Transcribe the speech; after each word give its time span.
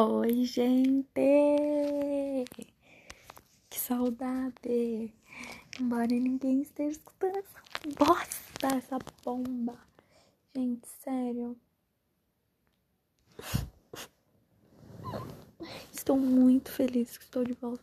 Oi, 0.00 0.44
gente! 0.44 0.94
Que 3.68 3.80
saudade! 3.80 5.12
Embora 5.80 6.06
ninguém 6.06 6.62
esteja 6.62 6.90
escutando 6.90 7.38
essa 7.38 7.60
bosta, 7.98 8.76
essa 8.76 8.98
bomba. 9.24 9.76
Gente, 10.54 10.86
sério. 10.86 11.56
Estou 15.92 16.16
muito 16.16 16.70
feliz 16.70 17.18
que 17.18 17.24
estou 17.24 17.42
de 17.42 17.54
volta. 17.54 17.82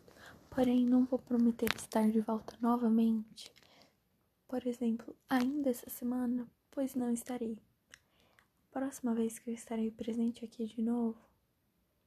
Porém, 0.50 0.86
não 0.86 1.04
vou 1.04 1.20
prometer 1.20 1.68
estar 1.76 2.10
de 2.10 2.22
volta 2.22 2.56
novamente. 2.62 3.52
Por 4.48 4.66
exemplo, 4.66 5.14
ainda 5.30 5.70
essa 5.70 5.90
semana, 5.90 6.48
pois 6.72 6.96
não 6.96 7.12
estarei. 7.12 7.58
Próxima 8.72 9.14
vez 9.14 9.38
que 9.38 9.50
eu 9.50 9.54
estarei 9.54 9.92
presente 9.92 10.46
aqui 10.46 10.66
de 10.66 10.82
novo, 10.82 11.20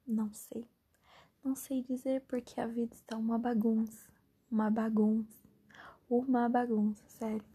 não 0.09 0.33
sei. 0.33 0.67
Não 1.43 1.55
sei 1.55 1.83
dizer 1.83 2.21
porque 2.21 2.59
a 2.59 2.67
vida 2.67 2.95
está 2.95 3.15
uma 3.15 3.37
bagunça. 3.37 4.09
Uma 4.51 4.69
bagunça. 4.69 5.47
Uma 6.09 6.49
bagunça, 6.49 7.03
sério. 7.07 7.45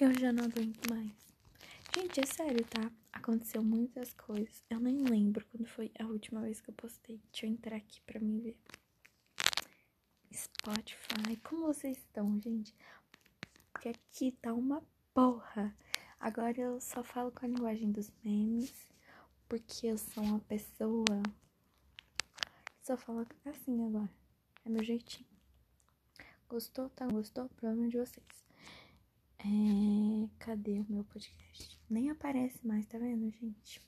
Eu 0.00 0.18
já 0.18 0.32
não 0.32 0.44
aguento 0.44 0.88
mais. 0.88 1.12
Gente, 1.94 2.20
é 2.20 2.26
sério, 2.26 2.64
tá? 2.66 2.90
Aconteceu 3.12 3.62
muitas 3.62 4.12
coisas. 4.14 4.64
Eu 4.70 4.78
nem 4.78 5.02
lembro 5.02 5.44
quando 5.46 5.66
foi 5.66 5.90
a 5.98 6.06
última 6.06 6.40
vez 6.40 6.60
que 6.60 6.70
eu 6.70 6.74
postei. 6.74 7.20
Deixa 7.32 7.46
eu 7.46 7.50
entrar 7.50 7.76
aqui 7.76 8.00
pra 8.02 8.20
mim 8.20 8.38
ver. 8.38 8.56
Spotify. 10.32 11.36
Como 11.42 11.66
vocês 11.66 11.98
estão, 11.98 12.40
gente? 12.40 12.74
Porque 13.72 13.88
aqui 13.88 14.32
tá 14.40 14.54
uma 14.54 14.82
porra. 15.12 15.76
Agora 16.20 16.60
eu 16.60 16.78
só 16.82 17.02
falo 17.02 17.32
com 17.32 17.46
a 17.46 17.48
linguagem 17.48 17.90
dos 17.90 18.12
memes, 18.22 18.74
porque 19.48 19.86
eu 19.86 19.96
sou 19.96 20.22
uma 20.22 20.38
pessoa 20.40 21.06
que 22.66 22.86
só 22.86 22.94
fala 22.94 23.26
assim 23.46 23.86
agora. 23.86 24.10
É 24.62 24.68
meu 24.68 24.84
jeitinho. 24.84 25.26
Gostou? 26.46 26.90
Tá? 26.90 27.06
Gostou? 27.06 27.48
Problema 27.48 27.88
de 27.88 27.96
vocês. 27.96 28.44
É... 29.38 30.28
Cadê 30.38 30.80
o 30.80 30.86
meu 30.90 31.04
podcast? 31.04 31.80
Nem 31.88 32.10
aparece 32.10 32.66
mais, 32.66 32.84
tá 32.84 32.98
vendo, 32.98 33.30
gente? 33.30 33.80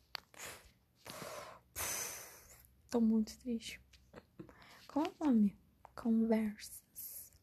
Tô 2.88 2.98
muito 2.98 3.36
triste. 3.40 3.78
Qual 4.88 5.04
é 5.04 5.08
o 5.20 5.26
nome? 5.26 5.54
Conversas. 5.94 7.34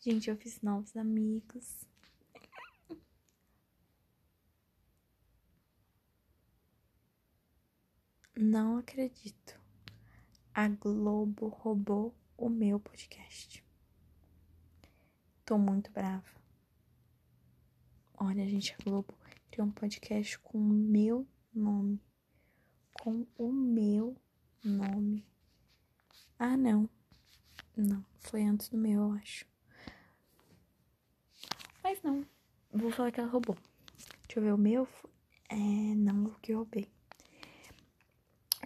Gente, 0.00 0.28
eu 0.28 0.36
fiz 0.36 0.60
novos 0.60 0.94
amigos. 0.98 1.87
Não 8.50 8.78
acredito. 8.78 9.60
A 10.54 10.68
Globo 10.68 11.48
roubou 11.48 12.14
o 12.34 12.48
meu 12.48 12.80
podcast. 12.80 13.62
Tô 15.44 15.58
muito 15.58 15.90
brava. 15.90 16.24
Olha, 18.16 18.48
gente, 18.48 18.72
a 18.72 18.82
Globo 18.82 19.12
criou 19.50 19.68
um 19.68 19.70
podcast 19.70 20.38
com 20.38 20.56
o 20.56 20.62
meu 20.62 21.28
nome. 21.52 22.00
Com 22.94 23.26
o 23.36 23.52
meu 23.52 24.16
nome. 24.64 25.26
Ah, 26.38 26.56
não. 26.56 26.88
Não, 27.76 28.02
foi 28.16 28.44
antes 28.44 28.70
do 28.70 28.78
meu, 28.78 29.02
eu 29.02 29.12
acho. 29.12 29.44
Mas 31.84 32.00
não. 32.02 32.24
Vou 32.72 32.90
falar 32.90 33.12
que 33.12 33.20
ela 33.20 33.28
roubou. 33.28 33.58
Deixa 34.26 34.38
eu 34.38 34.42
ver 34.42 34.54
o 34.54 34.58
meu. 34.58 34.88
É, 35.50 35.54
não, 35.54 36.24
o 36.24 36.34
que 36.40 36.52
eu 36.52 36.60
roubei. 36.60 36.90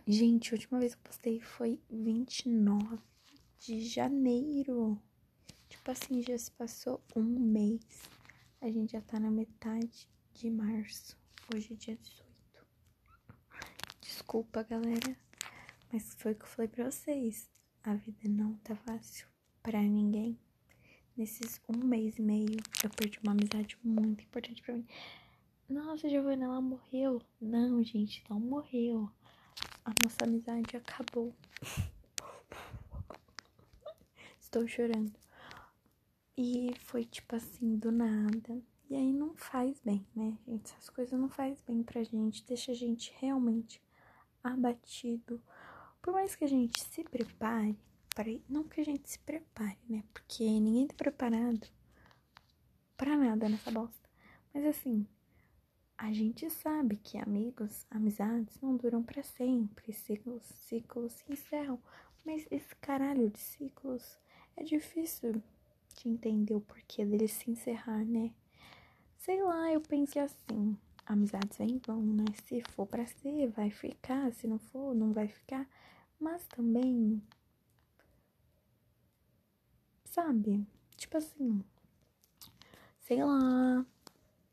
Gente, 0.07 0.51
a 0.51 0.57
última 0.57 0.81
vez 0.81 0.97
que 0.97 1.01
eu 1.01 1.05
postei 1.05 1.41
foi 1.41 1.81
29 1.89 2.99
de 3.61 3.87
janeiro. 3.87 5.01
Tipo 5.69 5.93
assim, 5.93 6.21
já 6.21 6.37
se 6.37 6.51
passou 6.51 7.01
um 7.15 7.23
mês. 7.23 7.81
A 8.61 8.69
gente 8.69 8.93
já 8.93 9.01
tá 9.01 9.21
na 9.21 9.31
metade 9.31 10.09
de 10.35 10.51
março. 10.51 11.17
Hoje 11.55 11.75
é 11.75 11.77
dia 11.77 11.97
18. 11.97 12.27
Desculpa, 14.01 14.65
galera. 14.65 15.17
Mas 15.93 16.15
foi 16.15 16.33
o 16.33 16.35
que 16.35 16.43
eu 16.43 16.49
falei 16.49 16.69
pra 16.69 16.91
vocês. 16.91 17.49
A 17.85 17.95
vida 17.95 18.29
não 18.29 18.55
tá 18.57 18.75
fácil 18.75 19.29
pra 19.63 19.81
ninguém. 19.81 20.37
Nesses 21.17 21.61
um 21.69 21.77
mês 21.87 22.19
e 22.19 22.23
meio, 22.23 22.57
eu 22.83 22.91
perdi 22.91 23.21
uma 23.23 23.33
amizade 23.33 23.79
muito 23.85 24.25
importante 24.25 24.63
pra 24.63 24.75
mim. 24.75 24.87
Nossa, 25.69 26.09
Giovana, 26.09 26.47
ela 26.47 26.61
morreu. 26.61 27.23
Não, 27.41 27.81
gente, 27.85 28.25
não 28.29 28.41
morreu 28.41 29.09
a 29.85 29.93
nossa 30.03 30.25
amizade 30.25 30.77
acabou. 30.77 31.35
Estou 34.41 34.67
chorando. 34.69 35.13
E 36.37 36.75
foi 36.85 37.05
tipo 37.05 37.37
assim, 37.37 37.77
do 37.77 37.91
nada. 37.91 38.63
E 38.89 38.95
aí 38.95 39.13
não 39.13 39.35
faz 39.35 39.81
bem, 39.81 40.07
né, 40.15 40.37
gente? 40.47 40.73
Essas 40.73 40.91
coisas 40.91 41.19
não 41.19 41.29
faz 41.29 41.63
bem 41.63 41.83
pra 41.83 42.03
gente, 42.03 42.45
deixa 42.45 42.73
a 42.73 42.75
gente 42.75 43.15
realmente 43.19 43.83
abatido. 44.43 45.43
Por 46.01 46.13
mais 46.13 46.35
que 46.35 46.45
a 46.45 46.49
gente 46.49 46.81
se 46.81 47.03
prepare, 47.05 47.79
para 48.15 48.31
não 48.49 48.65
que 48.65 48.81
a 48.81 48.85
gente 48.85 49.09
se 49.09 49.19
prepare, 49.21 49.79
né? 49.89 50.05
Porque 50.13 50.45
ninguém 50.45 50.87
tá 50.87 50.95
preparado 50.95 51.67
para 52.97 53.17
nada 53.17 53.49
nessa 53.49 53.71
bosta. 53.71 54.09
Mas 54.53 54.65
assim, 54.67 55.07
a 56.03 56.13
gente 56.13 56.51
sabe 56.51 56.97
que 56.97 57.17
amigos, 57.17 57.87
amizades 57.89 58.61
não 58.61 58.77
duram 58.77 59.05
para 59.05 59.23
sempre, 59.23 59.93
ciclos, 59.93 60.43
ciclos 60.43 61.13
se 61.13 61.33
encerram, 61.33 61.79
mas 62.27 62.45
esse 62.51 62.75
caralho 62.81 63.31
de 63.31 63.39
ciclos 63.39 64.19
é 64.57 64.65
difícil 64.65 65.41
de 65.95 66.09
entender 66.09 66.57
o 66.57 66.61
porquê 66.61 67.05
dele 67.07 67.29
se 67.29 67.49
encerrar, 67.49 68.05
né? 68.05 68.33
Sei 69.17 69.41
lá, 69.45 69.73
eu 69.73 69.81
penso 69.81 70.15
que 70.15 70.19
assim, 70.19 70.77
amizades 71.07 71.57
vêm 71.57 71.77
e 71.77 71.83
vão, 71.87 72.03
né? 72.03 72.25
Se 72.47 72.61
for 72.73 72.85
para 72.85 73.07
ser, 73.07 73.47
vai 73.51 73.71
ficar, 73.71 74.33
se 74.33 74.49
não 74.49 74.59
for, 74.59 74.97
não 74.97 75.13
vai 75.13 75.29
ficar, 75.29 75.69
mas 76.19 76.45
também 76.49 77.23
sabe? 80.05 80.67
Tipo 80.97 81.19
assim, 81.19 81.65
sei 83.03 83.23
lá, 83.25 83.87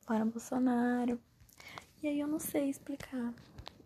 para 0.06 0.26
Bolsonaro, 0.26 1.20
e 2.02 2.08
aí 2.08 2.20
eu 2.20 2.28
não 2.28 2.40
sei 2.40 2.70
explicar. 2.70 3.34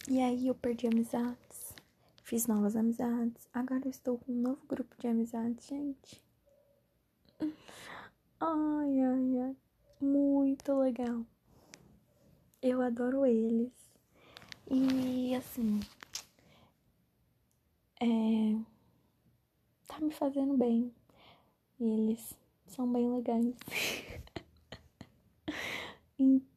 E 0.08 0.22
aí 0.22 0.48
eu 0.48 0.54
perdi 0.56 0.88
amizades. 0.88 1.74
Fiz 2.24 2.46
novas 2.46 2.76
amizades. 2.76 3.48
Agora 3.54 3.82
eu 3.86 3.90
estou 3.90 4.20
com 4.20 4.32
um 4.32 4.42
novo 4.42 4.66
grupo 4.68 4.96
de 5.00 5.08
amizades, 5.08 5.68
gente. 5.68 6.22
Ai, 8.40 9.00
ai, 9.00 9.40
ai. 9.40 9.56
Muito 10.00 10.74
legal. 10.78 11.26
Eu 12.62 12.82
adoro 12.82 13.26
eles. 13.26 13.72
E 14.70 15.34
assim. 15.36 15.80
É. 18.00 18.60
Tá 19.88 20.00
me 20.00 20.12
fazendo 20.12 20.56
bem. 20.56 20.94
Eles 21.80 22.38
são 22.68 22.92
bem 22.92 23.10
legais. 23.10 23.56
então 26.20 26.53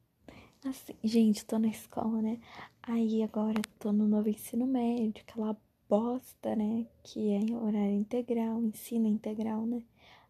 Assim, 0.67 0.93
gente, 1.01 1.45
tô 1.45 1.57
na 1.57 1.69
escola, 1.69 2.21
né? 2.21 2.41
Aí 2.83 3.23
agora 3.23 3.61
tô 3.79 3.93
no 3.93 4.05
novo 4.05 4.27
ensino 4.27 4.67
médio, 4.67 5.23
aquela 5.25 5.55
bosta, 5.87 6.57
né? 6.57 6.85
Que 7.03 7.31
é 7.31 7.55
horário 7.55 7.93
integral, 7.93 8.61
ensino 8.61 9.07
integral, 9.07 9.65
né? 9.65 9.81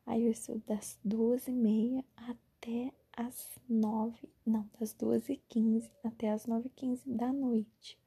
Aí 0.06 0.26
eu 0.26 0.32
estudo 0.32 0.62
das 0.68 1.00
duas 1.04 1.48
e 1.48 1.52
meia 1.52 2.06
até 2.16 2.94
as 3.14 3.50
nove, 3.68 4.30
não, 4.46 4.70
das 4.80 4.94
duas 4.94 5.28
e 5.28 5.38
quinze 5.50 5.90
até 6.04 6.30
as 6.30 6.46
nove 6.46 6.68
e 6.68 6.80
quinze 6.82 7.10
da 7.10 7.34
noite. 7.34 7.98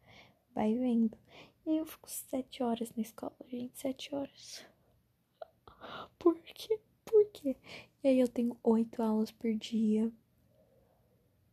Vai 0.55 0.73
vendo. 0.75 1.19
E 1.67 1.79
eu 1.79 1.85
fico 1.85 2.09
sete 2.09 2.63
horas 2.63 2.93
na 2.95 3.03
escola, 3.03 3.35
gente, 3.49 3.77
sete 3.77 4.15
horas. 4.15 4.65
Por 6.17 6.37
quê? 6.55 6.79
Por 7.05 7.27
quê? 7.33 7.57
E 8.05 8.09
aí 8.09 8.21
eu 8.21 8.29
tenho 8.29 8.57
oito 8.63 9.03
aulas 9.03 9.33
por 9.33 9.53
dia. 9.53 10.13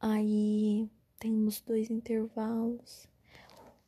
Aí 0.09 0.89
temos 1.19 1.59
dois 1.59 1.89
intervalos. 1.91 3.09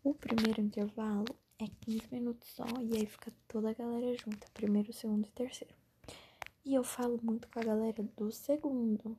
O 0.04 0.14
primeiro 0.14 0.60
intervalo 0.60 1.34
é 1.58 1.66
15 1.80 2.10
minutos 2.12 2.50
só, 2.50 2.66
e 2.82 2.98
aí 2.98 3.06
fica 3.06 3.32
toda 3.48 3.70
a 3.70 3.74
galera 3.74 4.14
junta, 4.18 4.46
primeiro, 4.54 4.92
segundo 4.92 5.26
e 5.26 5.32
terceiro. 5.32 5.74
E 6.66 6.76
eu 6.76 6.84
falo 6.84 7.18
muito 7.24 7.48
com 7.48 7.58
a 7.62 7.64
galera 7.64 8.04
do 8.18 8.30
segundo. 8.34 9.18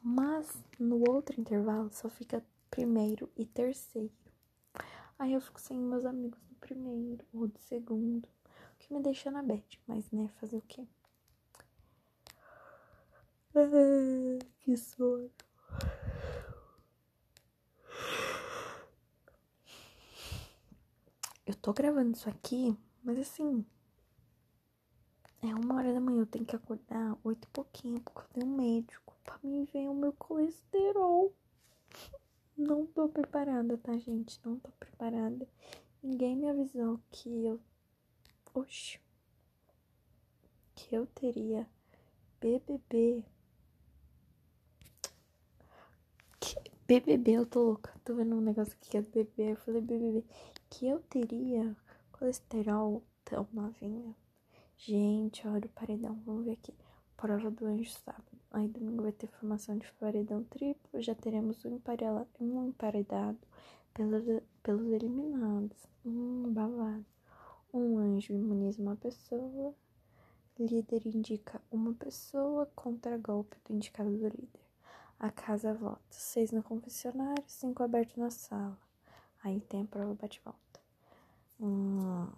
Mas 0.00 0.56
no 0.78 1.02
outro 1.10 1.40
intervalo 1.40 1.90
só 1.92 2.08
fica 2.08 2.40
primeiro 2.70 3.28
e 3.36 3.44
terceiro. 3.44 4.14
Aí 5.18 5.32
eu 5.32 5.40
fico 5.40 5.60
sem 5.60 5.76
meus 5.76 6.04
amigos 6.04 6.38
do 6.44 6.54
primeiro 6.60 7.24
ou 7.32 7.48
do 7.48 7.58
segundo, 7.58 8.26
o 8.26 8.78
que 8.78 8.94
me 8.94 9.02
deixa 9.02 9.32
na 9.32 9.42
bad, 9.42 9.80
mas 9.84 10.08
né, 10.12 10.28
fazer 10.38 10.58
o 10.58 10.62
quê? 10.62 10.86
Que 14.60 14.76
sono. 14.76 15.30
eu 21.46 21.54
tô 21.54 21.72
gravando 21.72 22.16
isso 22.16 22.28
aqui, 22.28 22.76
mas 23.02 23.16
assim. 23.18 23.64
É 25.40 25.54
uma 25.54 25.76
hora 25.76 25.92
da 25.92 26.00
manhã, 26.00 26.22
eu 26.22 26.26
tenho 26.26 26.44
que 26.44 26.56
acordar 26.56 27.16
oito 27.22 27.44
e 27.44 27.50
pouquinho, 27.50 28.00
porque 28.00 28.20
eu 28.20 28.28
tenho 28.32 28.46
um 28.46 28.56
médico 28.56 29.14
pra 29.22 29.38
mim 29.42 29.64
ver 29.72 29.88
o 29.88 29.94
meu 29.94 30.12
colesterol. 30.14 31.32
Não 32.56 32.86
tô 32.86 33.08
preparada, 33.08 33.78
tá, 33.78 33.96
gente? 33.98 34.40
Não 34.44 34.58
tô 34.58 34.70
preparada. 34.72 35.46
Ninguém 36.02 36.34
me 36.34 36.48
avisou 36.48 36.98
que 37.12 37.28
eu. 37.44 37.60
Oxi. 38.54 38.98
Que 40.74 40.96
eu 40.96 41.06
teria 41.06 41.68
BBB. 42.40 43.24
BBB, 46.86 47.32
eu 47.32 47.46
tô 47.46 47.62
louca. 47.62 47.90
Tô 48.04 48.14
vendo 48.14 48.36
um 48.36 48.42
negócio 48.42 48.74
aqui 48.74 48.90
que 48.90 48.98
é 48.98 49.00
BBB. 49.00 49.52
Eu 49.52 49.56
falei 49.56 49.80
BBB. 49.80 50.22
Que 50.68 50.86
eu 50.86 51.00
teria 51.08 51.74
colesterol 52.12 53.02
tão 53.24 53.48
novinha. 53.54 54.14
Gente, 54.76 55.48
olha 55.48 55.64
o 55.64 55.68
paredão. 55.70 56.20
Vamos 56.26 56.44
ver 56.44 56.52
aqui. 56.52 56.74
Prova 57.16 57.50
do 57.50 57.64
anjo 57.64 57.90
sábado. 57.90 58.38
Aí 58.50 58.68
domingo 58.68 59.02
vai 59.02 59.12
ter 59.12 59.28
formação 59.28 59.78
de 59.78 59.90
paredão 59.94 60.44
triplo. 60.44 61.00
Já 61.00 61.14
teremos 61.14 61.64
um, 61.64 61.80
um 62.38 62.68
emparedado 62.68 63.38
pelos, 63.94 64.42
pelos 64.62 64.92
eliminados. 64.92 65.86
Hum, 66.04 66.52
babado. 66.52 67.06
Um 67.72 67.96
anjo 67.96 68.34
imuniza 68.34 68.82
uma 68.82 68.96
pessoa. 68.96 69.74
Líder 70.58 71.06
indica 71.06 71.62
uma 71.72 71.94
pessoa 71.94 72.70
contra 72.76 73.16
golpe 73.16 73.56
do 73.64 73.74
indicado 73.74 74.10
do 74.10 74.28
líder. 74.28 74.63
A 75.24 75.30
casa 75.30 75.72
vota. 75.72 76.02
Seis 76.10 76.52
no 76.52 76.62
confessionário, 76.62 77.42
cinco 77.46 77.82
aberto 77.82 78.20
na 78.20 78.28
sala. 78.28 78.78
Aí 79.42 79.58
tem 79.58 79.80
a 79.80 79.86
prova 79.86 80.12
bate-volta. 80.12 80.80
Hum, 81.58 82.28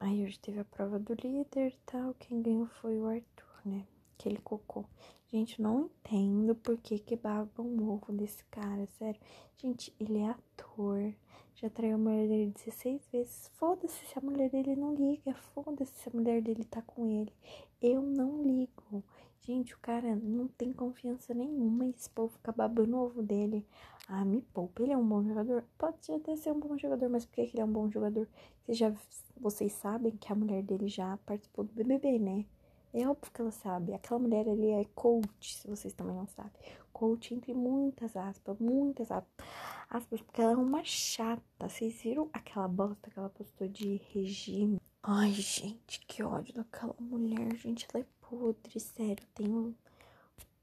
aí 0.00 0.24
hoje 0.24 0.38
teve 0.38 0.58
a 0.58 0.64
prova 0.64 0.98
do 0.98 1.12
líder 1.12 1.74
e 1.74 1.78
tal. 1.84 2.14
Quem 2.14 2.40
ganhou 2.40 2.64
foi 2.64 2.98
o 2.98 3.06
Arthur, 3.06 3.60
né? 3.62 3.86
Aquele 4.18 4.38
cocô. 4.38 4.86
Gente, 5.30 5.60
não 5.60 5.82
entendo 5.82 6.54
por 6.54 6.78
que 6.78 6.98
que 6.98 7.14
babam 7.14 7.66
o 7.66 7.92
ovo 7.92 8.10
desse 8.10 8.42
cara, 8.44 8.86
sério. 8.86 9.20
Gente, 9.58 9.94
ele 10.00 10.20
é 10.20 10.30
ator. 10.30 11.14
Já 11.56 11.68
traiu 11.68 11.96
a 11.96 11.98
mulher 11.98 12.26
dele 12.26 12.54
16 12.56 13.06
vezes. 13.12 13.50
Foda-se 13.52 14.06
se 14.06 14.18
a 14.18 14.22
mulher 14.22 14.48
dele 14.48 14.74
não 14.76 14.94
liga. 14.94 15.34
Foda-se 15.34 15.92
se 15.92 16.08
a 16.08 16.12
mulher 16.14 16.40
dele 16.40 16.64
tá 16.64 16.80
com 16.80 17.06
ele. 17.06 17.34
Eu 17.82 18.00
não 18.00 18.42
ligo. 18.42 19.04
Gente, 19.42 19.74
o 19.74 19.78
cara 19.78 20.14
não 20.16 20.46
tem 20.48 20.72
confiança 20.72 21.32
nenhuma 21.32 21.86
e 21.86 21.90
esse 21.90 22.10
povo 22.10 22.32
fica 22.34 22.52
babando 22.52 22.96
o 22.96 23.04
ovo 23.06 23.22
dele. 23.22 23.66
Ah, 24.06 24.24
me 24.24 24.42
poupa. 24.42 24.82
Ele 24.82 24.92
é 24.92 24.96
um 24.96 25.06
bom 25.06 25.22
jogador? 25.24 25.64
Pode 25.78 26.12
até 26.12 26.36
ser 26.36 26.52
um 26.52 26.60
bom 26.60 26.76
jogador, 26.76 27.08
mas 27.08 27.24
por 27.24 27.34
que 27.34 27.40
ele 27.42 27.60
é 27.60 27.64
um 27.64 27.72
bom 27.72 27.90
jogador? 27.90 28.28
Vocês, 28.62 28.76
já, 28.76 28.92
vocês 29.40 29.72
sabem 29.72 30.16
que 30.16 30.30
a 30.30 30.36
mulher 30.36 30.62
dele 30.62 30.88
já 30.88 31.16
participou 31.24 31.64
do 31.64 31.72
BBB, 31.72 32.18
né? 32.18 32.44
É 32.92 33.08
óbvio 33.08 33.32
que 33.32 33.40
ela 33.40 33.50
sabe. 33.50 33.94
Aquela 33.94 34.20
mulher 34.20 34.48
ali 34.48 34.70
é 34.70 34.84
coach, 34.94 35.56
se 35.56 35.66
vocês 35.66 35.94
também 35.94 36.16
não 36.16 36.26
sabem. 36.26 36.52
Coach 36.92 37.32
entre 37.32 37.54
muitas 37.54 38.16
aspas, 38.16 38.58
muitas 38.58 39.10
aspas, 39.10 40.20
porque 40.20 40.42
ela 40.42 40.52
é 40.52 40.56
uma 40.56 40.84
chata. 40.84 41.42
Vocês 41.68 42.02
viram 42.02 42.28
aquela 42.32 42.68
bosta 42.68 43.10
que 43.10 43.18
ela 43.18 43.30
postou 43.30 43.68
de 43.68 44.02
regime? 44.12 44.80
Ai, 45.02 45.32
gente, 45.32 46.00
que 46.06 46.22
ódio 46.22 46.54
daquela 46.54 46.94
mulher. 46.98 47.54
Gente, 47.56 47.86
ela 47.92 48.04
é 48.04 48.06
podre, 48.20 48.78
sério. 48.80 49.26
Tenho 49.34 49.76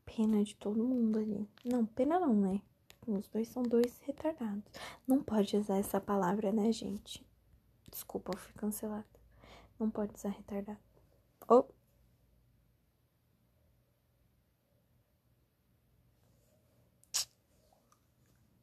pena 0.06 0.44
de 0.44 0.56
todo 0.56 0.84
mundo 0.84 1.20
ali. 1.20 1.48
Não, 1.66 1.86
pena 1.86 2.20
não, 2.20 2.34
né? 2.34 2.62
Os 3.08 3.28
dois 3.30 3.48
são 3.50 3.64
dois 3.64 4.00
retardados. 4.02 4.64
Não 5.08 5.24
pode 5.24 5.56
usar 5.58 5.78
essa 5.78 6.00
palavra, 6.02 6.52
né, 6.52 6.72
gente? 6.72 7.26
Desculpa, 7.92 8.32
eu 8.34 8.38
fui 8.40 8.54
cancelada. 8.54 9.06
Não 9.80 9.90
pode 9.90 10.14
usar 10.16 10.30
retardado. 10.30 10.80
Oh. 11.50 11.66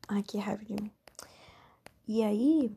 Ai, 0.09 0.23
que 0.23 0.39
raiva 0.39 0.65
de 0.65 0.75
mim. 0.75 0.93
E 2.07 2.23
aí, 2.23 2.77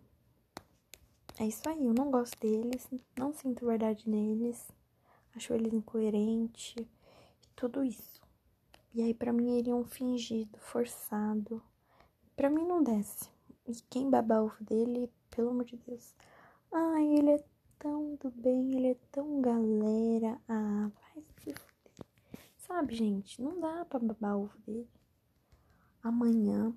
é 1.39 1.48
isso 1.48 1.68
aí. 1.69 1.86
Eu 1.86 1.94
não 1.94 2.12
gosto 2.12 2.38
deles, 2.39 2.89
não 3.18 3.34
sinto 3.34 3.66
verdade 3.66 4.10
neles, 4.10 4.68
acho 5.36 5.54
eles 5.54 5.74
incoerentes, 5.74 6.75
tudo 7.56 7.84
isso. 7.84 8.22
E 8.94 9.01
aí, 9.01 9.13
pra 9.13 9.31
mim, 9.31 9.57
ele 9.57 9.69
é 9.69 9.75
um 9.75 9.86
fingido, 9.86 10.57
forçado. 10.60 11.62
Pra 12.36 12.50
mim, 12.50 12.66
não 12.66 12.84
desce. 12.84 13.30
E 13.68 13.74
quem 13.89 14.10
baba 14.10 14.42
ovo 14.42 14.63
dele, 14.63 15.12
pelo 15.30 15.50
amor 15.50 15.66
de 15.66 15.78
Deus. 15.78 16.16
Ai, 16.72 17.06
ele 17.06 17.31
é 17.31 17.44
tão 17.78 18.16
do 18.16 18.31
bem, 18.31 18.75
ele 18.75 18.88
é 18.88 18.98
tão 19.12 19.42
galera. 19.42 20.39
Ah, 20.48 20.89
vai 21.13 21.24
se. 21.24 21.54
Sabe, 22.57 22.95
gente, 22.95 23.42
não 23.42 23.60
dá 23.60 23.86
pra 23.86 24.00
babar 24.00 24.38
ovo 24.38 24.57
dele. 24.66 24.89
Amanhã 26.01 26.74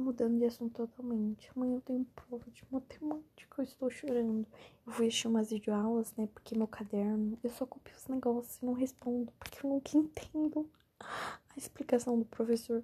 Mudando 0.00 0.38
de 0.38 0.46
assunto 0.46 0.86
totalmente. 0.86 1.50
Amanhã 1.54 1.74
eu 1.74 1.80
tenho 1.82 2.06
prova 2.06 2.50
de 2.50 2.64
matemática. 2.70 3.60
Eu 3.60 3.64
estou 3.64 3.90
chorando. 3.90 4.46
Eu 4.86 4.92
fui 4.92 5.08
assistir 5.08 5.28
umas 5.28 5.50
videoaulas, 5.50 6.14
né? 6.16 6.26
Porque 6.32 6.56
meu 6.56 6.66
caderno. 6.66 7.38
Eu 7.44 7.50
só 7.50 7.66
copio 7.66 7.94
os 7.94 8.06
negócios 8.08 8.56
e 8.62 8.64
não 8.64 8.72
respondo. 8.72 9.30
Porque 9.38 9.64
eu 9.64 9.68
nunca 9.68 9.98
entendo 9.98 10.70
a 10.98 11.54
explicação 11.54 12.18
do 12.18 12.24
professor. 12.24 12.82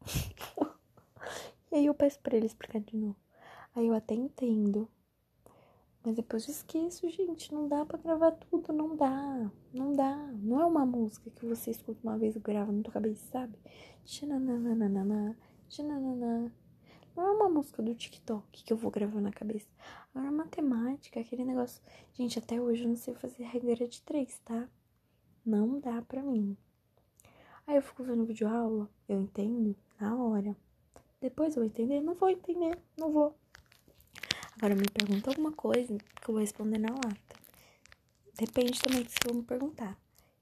e 1.70 1.76
aí 1.76 1.86
eu 1.86 1.94
peço 1.94 2.18
pra 2.18 2.36
ele 2.36 2.46
explicar 2.46 2.80
de 2.80 2.96
novo. 2.96 3.16
Aí 3.72 3.86
eu 3.86 3.94
até 3.94 4.14
entendo. 4.14 4.88
Mas 6.04 6.16
depois 6.16 6.48
eu 6.48 6.50
esqueço, 6.50 7.08
gente. 7.10 7.54
Não 7.54 7.68
dá 7.68 7.86
pra 7.86 7.96
gravar 7.96 8.32
tudo. 8.32 8.72
Não 8.72 8.96
dá. 8.96 9.52
Não 9.72 9.92
dá. 9.92 10.16
Não 10.42 10.60
é 10.60 10.66
uma 10.66 10.84
música 10.84 11.30
que 11.30 11.46
você 11.46 11.70
escuta 11.70 12.00
uma 12.02 12.18
vez 12.18 12.34
e 12.34 12.40
grava 12.40 12.72
na 12.72 12.82
tua 12.82 12.92
cabeça, 12.92 13.24
sabe? 13.30 13.56
Xananana. 15.74 16.52
Não 17.16 17.26
é 17.26 17.30
uma 17.32 17.48
música 17.48 17.82
do 17.82 17.92
TikTok 17.92 18.62
que 18.62 18.72
eu 18.72 18.76
vou 18.76 18.92
gravar 18.92 19.20
na 19.20 19.32
cabeça. 19.32 19.66
Agora, 20.14 20.30
matemática, 20.30 21.18
aquele 21.18 21.44
negócio. 21.44 21.82
Gente, 22.12 22.38
até 22.38 22.60
hoje 22.60 22.84
eu 22.84 22.88
não 22.90 22.96
sei 22.96 23.12
fazer 23.14 23.42
regra 23.42 23.88
de 23.88 24.00
três, 24.02 24.38
tá? 24.44 24.68
Não 25.44 25.80
dá 25.80 26.00
pra 26.02 26.22
mim. 26.22 26.56
Aí 27.66 27.74
eu 27.74 27.82
fico 27.82 28.04
vendo 28.04 28.24
vídeo 28.24 28.46
aula, 28.46 28.88
eu 29.08 29.20
entendo 29.20 29.74
na 30.00 30.14
hora. 30.14 30.56
Depois 31.20 31.56
eu 31.56 31.62
vou 31.62 31.64
entender? 31.64 32.00
Não 32.00 32.14
vou 32.14 32.30
entender, 32.30 32.78
não 32.96 33.10
vou. 33.10 33.36
Agora 34.56 34.76
me 34.76 34.88
pergunta 34.88 35.30
alguma 35.30 35.50
coisa 35.50 35.98
que 35.98 36.30
eu 36.30 36.34
vou 36.34 36.40
responder 36.40 36.78
na 36.78 36.94
lata. 36.94 37.36
Depende 38.38 38.80
também 38.80 39.02
do 39.02 39.06
que 39.06 39.12
você 39.12 39.18
for 39.26 39.34
me 39.34 39.42
perguntar. 39.42 39.98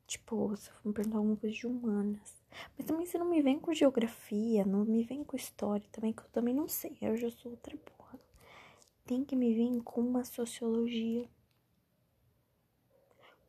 Tipo, 0.06 0.54
se 0.58 0.70
for 0.70 0.88
me 0.88 0.92
perguntar 0.92 1.16
alguma 1.16 1.36
coisa 1.36 1.56
de 1.56 1.66
humanas. 1.66 2.41
Mas 2.76 2.86
também 2.86 3.06
você 3.06 3.18
não 3.18 3.26
me 3.26 3.42
vem 3.42 3.58
com 3.58 3.72
geografia, 3.72 4.64
não 4.64 4.84
me 4.84 5.02
vem 5.04 5.24
com 5.24 5.36
história 5.36 5.86
também, 5.90 6.12
que 6.12 6.22
eu 6.22 6.28
também 6.30 6.54
não 6.54 6.68
sei. 6.68 6.96
Eu 7.00 7.16
já 7.16 7.30
sou 7.30 7.52
outra 7.52 7.76
porra. 7.76 8.18
Tem 9.06 9.24
que 9.24 9.36
me 9.36 9.52
vir 9.54 9.82
com 9.82 10.00
uma 10.00 10.24
sociologia. 10.24 11.28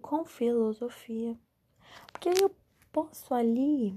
Com 0.01 0.25
filosofia. 0.25 1.37
Porque 2.11 2.29
aí 2.29 2.39
eu 2.41 2.53
posso 2.91 3.33
ali 3.33 3.95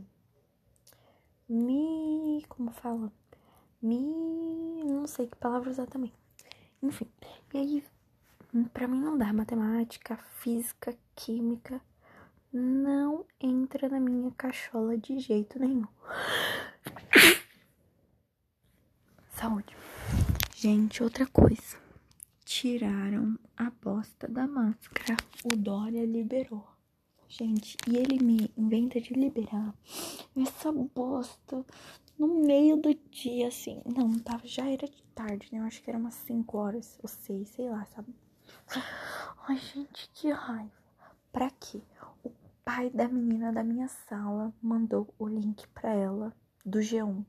me. 1.48 2.44
Como 2.48 2.70
fala? 2.70 3.12
Me. 3.80 3.98
Não 4.84 5.06
sei 5.06 5.26
que 5.26 5.36
palavra 5.36 5.70
usar 5.70 5.86
também. 5.86 6.12
Enfim. 6.82 7.08
E 7.54 7.58
aí, 7.58 7.84
pra 8.72 8.86
mim 8.86 9.00
não 9.00 9.16
dá 9.16 9.32
matemática, 9.32 10.16
física, 10.16 10.96
química 11.14 11.80
não 12.52 13.24
entra 13.40 13.88
na 13.88 14.00
minha 14.00 14.30
cachola 14.32 14.96
de 14.96 15.18
jeito 15.18 15.58
nenhum. 15.58 15.86
Saúde. 19.30 19.76
Gente, 20.54 21.02
outra 21.02 21.26
coisa. 21.26 21.76
Tiraram 22.44 23.38
a 23.56 23.70
bosta 23.70 24.26
da 24.28 24.46
máscara. 24.46 25.16
O 25.44 25.56
Dória 25.56 26.04
liberou. 26.04 26.66
Gente, 27.28 27.76
e 27.88 27.96
ele 27.96 28.22
me 28.22 28.50
inventa 28.56 29.00
de 29.00 29.12
liberar 29.12 29.74
essa 30.36 30.72
bosta 30.72 31.64
no 32.18 32.28
meio 32.46 32.76
do 32.76 32.94
dia, 33.10 33.48
assim. 33.48 33.82
Não, 33.84 34.18
tava, 34.18 34.46
já 34.46 34.66
era 34.66 34.86
de 34.86 35.02
tarde, 35.14 35.48
né? 35.52 35.58
Eu 35.58 35.64
acho 35.64 35.82
que 35.82 35.90
era 35.90 35.98
umas 35.98 36.14
5 36.14 36.56
horas 36.56 36.98
ou 37.02 37.08
6, 37.08 37.48
sei 37.48 37.68
lá, 37.68 37.84
sabe? 37.86 38.14
Ai, 39.48 39.58
gente, 39.58 40.08
que 40.14 40.30
raiva. 40.30 40.85
Pra 41.36 41.50
quê? 41.50 41.82
O 42.24 42.30
pai 42.64 42.88
da 42.88 43.06
menina 43.06 43.52
da 43.52 43.62
minha 43.62 43.88
sala 43.88 44.54
mandou 44.62 45.06
o 45.18 45.28
link 45.28 45.68
pra 45.68 45.92
ela 45.92 46.34
do 46.64 46.78
G1. 46.78 47.26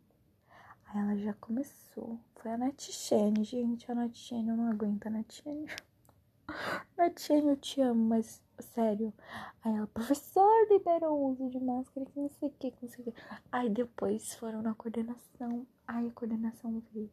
Aí 0.85 1.01
ela 1.01 1.17
já 1.17 1.33
começou. 1.33 2.17
Foi 2.37 2.53
a 2.53 2.57
Natchene, 2.57 3.43
gente. 3.43 3.91
A 3.91 3.95
Natchene, 3.95 4.47
eu 4.47 4.55
não 4.55 4.71
aguento 4.71 5.07
a 5.07 5.09
Natchene. 5.09 5.67
Natchene, 6.97 7.49
eu 7.49 7.57
te 7.57 7.81
amo, 7.81 8.01
mas 8.07 8.41
sério. 8.73 9.13
Aí 9.61 9.75
ela, 9.75 9.87
professor, 9.87 10.49
liberou 10.71 11.11
o 11.11 11.31
uso 11.33 11.49
de 11.49 11.59
máscara, 11.59 12.05
que 12.05 12.17
não 12.17 12.29
sei 12.29 12.47
o 12.47 12.51
que, 12.53 12.71
que 12.71 12.85
não 12.85 12.89
sei 12.89 13.03
o 13.03 13.11
que. 13.11 13.21
Aí 13.51 13.69
depois 13.69 14.35
foram 14.35 14.61
na 14.61 14.73
coordenação. 14.73 15.67
Aí 15.85 16.07
a 16.07 16.11
coordenação 16.13 16.81
veio. 16.93 17.11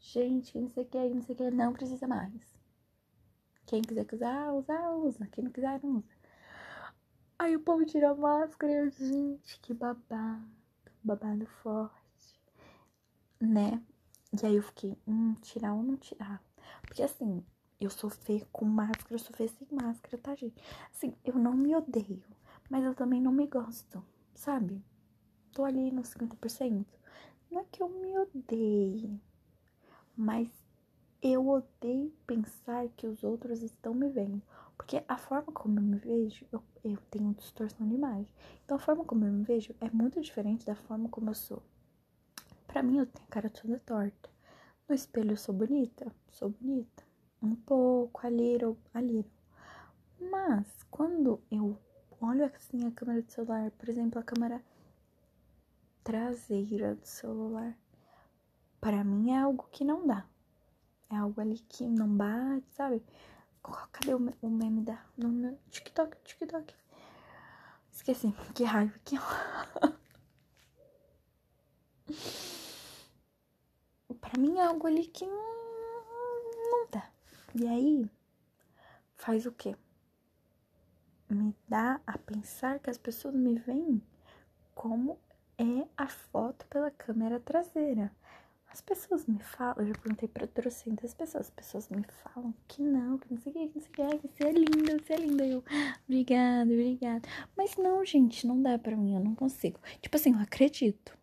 Gente, 0.00 0.58
não 0.58 0.70
sei 0.70 0.84
o 0.84 0.86
que, 0.86 1.08
não 1.10 1.20
sei 1.20 1.34
o 1.34 1.36
que, 1.36 1.50
não 1.50 1.74
precisa 1.74 2.08
mais. 2.08 2.52
Quem 3.66 3.82
quiser 3.82 4.06
usar, 4.12 4.52
usar, 4.54 4.90
usa. 4.92 5.26
Quem 5.26 5.44
não 5.44 5.50
quiser, 5.50 5.78
não 5.82 5.98
usa. 5.98 6.21
Aí 7.42 7.56
o 7.56 7.60
povo 7.60 7.84
tira 7.84 8.10
a 8.10 8.14
máscara 8.14 8.88
gente, 8.88 9.58
que 9.62 9.74
babado. 9.74 10.46
Babado 11.02 11.44
forte. 11.44 12.40
Né? 13.40 13.82
E 14.40 14.46
aí 14.46 14.54
eu 14.54 14.62
fiquei, 14.62 14.96
hum, 15.08 15.34
tirar 15.42 15.74
ou 15.74 15.82
não 15.82 15.96
tirar? 15.96 16.40
Porque 16.82 17.02
assim, 17.02 17.44
eu 17.80 17.90
sou 17.90 18.08
feia 18.08 18.46
com 18.52 18.64
máscara, 18.64 19.14
eu 19.14 19.18
sou 19.18 19.34
feia 19.34 19.48
sem 19.48 19.66
máscara, 19.72 20.16
tá, 20.18 20.36
gente? 20.36 20.54
Assim, 20.92 21.16
eu 21.24 21.34
não 21.34 21.54
me 21.54 21.74
odeio, 21.74 22.22
mas 22.70 22.84
eu 22.84 22.94
também 22.94 23.20
não 23.20 23.32
me 23.32 23.48
gosto, 23.48 24.04
sabe? 24.36 24.80
Tô 25.52 25.64
ali 25.64 25.90
nos 25.90 26.10
50%. 26.10 26.86
Não 27.50 27.60
é 27.60 27.64
que 27.72 27.82
eu 27.82 27.88
me 27.88 28.16
odeie, 28.18 29.20
mas 30.16 30.48
eu 31.20 31.48
odeio 31.48 32.12
pensar 32.24 32.86
que 32.90 33.08
os 33.08 33.24
outros 33.24 33.62
estão 33.62 33.92
me 33.94 34.08
vendo. 34.08 34.40
Porque 34.82 35.04
a 35.06 35.16
forma 35.16 35.52
como 35.52 35.78
eu 35.78 35.82
me 35.82 35.96
vejo, 35.96 36.44
eu, 36.50 36.60
eu 36.82 36.98
tenho 37.08 37.32
distorção 37.34 37.86
de 37.86 37.94
imagem. 37.94 38.26
Então 38.64 38.76
a 38.76 38.80
forma 38.80 39.04
como 39.04 39.24
eu 39.24 39.32
me 39.32 39.44
vejo 39.44 39.72
é 39.80 39.88
muito 39.88 40.20
diferente 40.20 40.66
da 40.66 40.74
forma 40.74 41.08
como 41.08 41.30
eu 41.30 41.34
sou. 41.34 41.62
Pra 42.66 42.82
mim, 42.82 42.98
eu 42.98 43.06
tenho 43.06 43.28
cara 43.28 43.48
toda 43.48 43.78
torta. 43.78 44.28
No 44.88 44.94
espelho 44.94 45.32
eu 45.32 45.36
sou 45.36 45.54
bonita? 45.54 46.12
Sou 46.32 46.50
bonita. 46.50 47.04
Um 47.40 47.54
pouco, 47.54 48.26
a 48.26 48.28
little, 48.28 48.76
a 48.92 49.00
little. 49.00 49.30
Mas, 50.20 50.66
quando 50.90 51.40
eu 51.48 51.78
olho 52.20 52.44
assim 52.44 52.84
a 52.84 52.90
câmera 52.90 53.22
do 53.22 53.30
celular, 53.30 53.70
por 53.70 53.88
exemplo, 53.88 54.18
a 54.18 54.24
câmera 54.24 54.60
traseira 56.02 56.96
do 56.96 57.06
celular, 57.06 57.78
para 58.80 59.04
mim 59.04 59.30
é 59.30 59.38
algo 59.38 59.64
que 59.70 59.84
não 59.84 60.04
dá. 60.04 60.26
É 61.08 61.14
algo 61.14 61.40
ali 61.40 61.60
que 61.68 61.86
não 61.86 62.08
bate, 62.08 62.66
sabe? 62.72 63.00
Cadê 63.62 64.14
o, 64.14 64.18
meme 64.50 64.82
da. 64.82 65.04
No 65.16 65.28
meu 65.28 65.58
TikTok, 65.70 66.16
TikTok. 66.24 66.74
Esqueci. 67.90 68.32
Que 68.54 68.64
raiva. 68.64 68.98
Que 69.04 69.16
Pra 74.20 74.40
mim 74.40 74.58
é 74.58 74.64
algo 74.64 74.86
ali 74.86 75.06
que 75.06 75.26
não, 75.26 75.34
não 76.70 76.86
dá. 76.90 77.10
E 77.54 77.66
aí, 77.68 78.10
faz 79.16 79.46
o 79.46 79.52
quê? 79.52 79.76
Me 81.28 81.54
dá 81.68 82.00
a 82.06 82.18
pensar 82.18 82.78
que 82.78 82.90
as 82.90 82.98
pessoas 82.98 83.34
me 83.34 83.58
veem 83.58 84.02
como 84.74 85.18
é 85.58 85.86
a 85.96 86.08
foto 86.08 86.66
pela 86.66 86.90
câmera 86.90 87.38
traseira. 87.40 88.10
As 88.72 88.80
pessoas 88.80 89.26
me 89.26 89.38
falam, 89.38 89.74
eu 89.80 89.88
já 89.88 89.92
perguntei 89.92 90.26
pra 90.26 90.46
trocentas 90.46 91.12
pessoas, 91.12 91.44
as 91.44 91.50
pessoas 91.50 91.88
me 91.90 92.02
falam 92.24 92.54
que 92.66 92.82
não, 92.82 93.18
que 93.18 93.30
não 93.30 93.38
sei 93.38 93.52
o 93.52 93.54
que, 93.54 93.68
que 93.68 93.74
não 93.74 93.82
sei 93.82 94.16
o 94.16 94.18
que, 94.18 94.28
você 94.28 94.44
é 94.44 94.52
linda, 94.52 94.98
você 94.98 95.12
é 95.12 95.16
linda. 95.18 95.46
Eu, 95.46 95.62
obrigada, 96.08 96.72
obrigada. 96.72 97.28
Mas 97.54 97.76
não, 97.76 98.02
gente, 98.02 98.46
não 98.46 98.62
dá 98.62 98.78
pra 98.78 98.96
mim, 98.96 99.14
eu 99.14 99.20
não 99.20 99.34
consigo. 99.34 99.78
Tipo 100.00 100.16
assim, 100.16 100.32
eu 100.32 100.38
acredito 100.38 101.18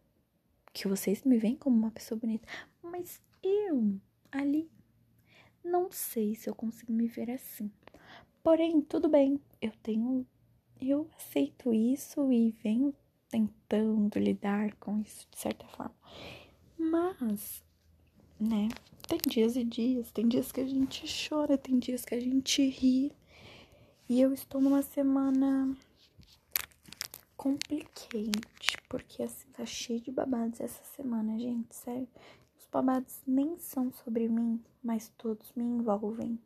que 0.72 0.88
vocês 0.88 1.24
me 1.24 1.40
veem 1.40 1.56
como 1.56 1.76
uma 1.76 1.90
pessoa 1.90 2.20
bonita, 2.20 2.48
mas 2.84 3.20
eu, 3.42 4.00
ali, 4.32 4.70
não 5.64 5.92
sei 5.92 6.36
se 6.36 6.48
eu 6.48 6.54
consigo 6.54 6.94
me 6.94 7.08
ver 7.08 7.32
assim. 7.32 7.72
Porém, 8.44 8.80
tudo 8.80 9.10
bem, 9.10 9.42
eu 9.60 9.72
tenho, 9.82 10.24
eu 10.80 11.10
aceito 11.18 11.74
isso 11.74 12.32
e 12.32 12.52
venho 12.64 12.94
tentando 13.28 14.20
lidar 14.20 14.76
com 14.76 15.00
isso 15.00 15.28
de 15.32 15.40
certa 15.40 15.66
forma. 15.70 15.96
Mas, 16.80 17.62
né, 18.40 18.70
tem 19.06 19.20
dias 19.28 19.58
e 19.58 19.66
dias, 19.66 20.12
tem 20.12 20.28
dias 20.28 20.50
que 20.50 20.62
a 20.62 20.66
gente 20.66 21.06
chora, 21.28 21.58
tem 21.58 21.78
dias 21.78 22.06
que 22.06 22.16
a 22.16 22.20
gente 22.22 22.66
ri. 22.70 23.12
E 24.08 24.22
eu 24.22 24.34
estou 24.34 24.62
numa 24.62 24.82
semana 24.82 25.76
complicante, 27.36 28.78
porque 28.88 29.24
assim, 29.24 29.48
tá 29.52 29.66
cheio 29.66 30.00
de 30.00 30.10
babados 30.10 30.62
essa 30.62 30.84
semana, 30.96 31.38
gente, 31.38 31.76
sério. 31.76 32.08
Os 32.58 32.66
babados 32.72 33.22
nem 33.28 33.58
são 33.60 33.92
sobre 33.92 34.30
mim, 34.30 34.64
mas 34.82 35.12
todos 35.18 35.52
me 35.56 35.64
envolvem. 35.64 36.40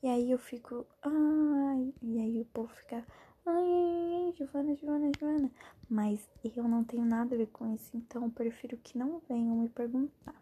E 0.00 0.06
aí 0.06 0.30
eu 0.30 0.38
fico, 0.38 0.86
ai, 1.02 1.92
e 2.00 2.20
aí 2.20 2.40
o 2.40 2.44
povo 2.44 2.68
fica, 2.68 3.04
ai, 3.48 4.32
Giovana, 4.36 4.74
Giovana, 4.76 5.10
Giovana. 5.18 5.50
Mas 5.88 6.28
eu 6.44 6.68
não 6.68 6.84
tenho 6.84 7.04
nada 7.04 7.34
a 7.34 7.38
ver 7.38 7.48
com 7.48 7.74
isso, 7.74 7.96
então 7.96 8.24
eu 8.24 8.30
prefiro 8.30 8.76
que 8.76 8.98
não 8.98 9.20
venham 9.28 9.56
me 9.56 9.68
perguntar. 9.68 10.34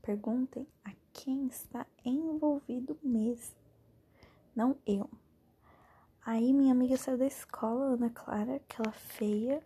Perguntem 0.00 0.66
a 0.84 0.92
quem 1.12 1.46
está 1.46 1.86
envolvido 2.04 2.98
mesmo, 3.02 3.56
não 4.54 4.76
eu. 4.86 5.08
Aí 6.24 6.52
minha 6.52 6.72
amiga 6.72 6.96
saiu 6.96 7.18
da 7.18 7.26
escola, 7.26 7.94
Ana 7.94 8.10
Clara, 8.10 8.56
aquela 8.56 8.92
feia. 8.92 9.62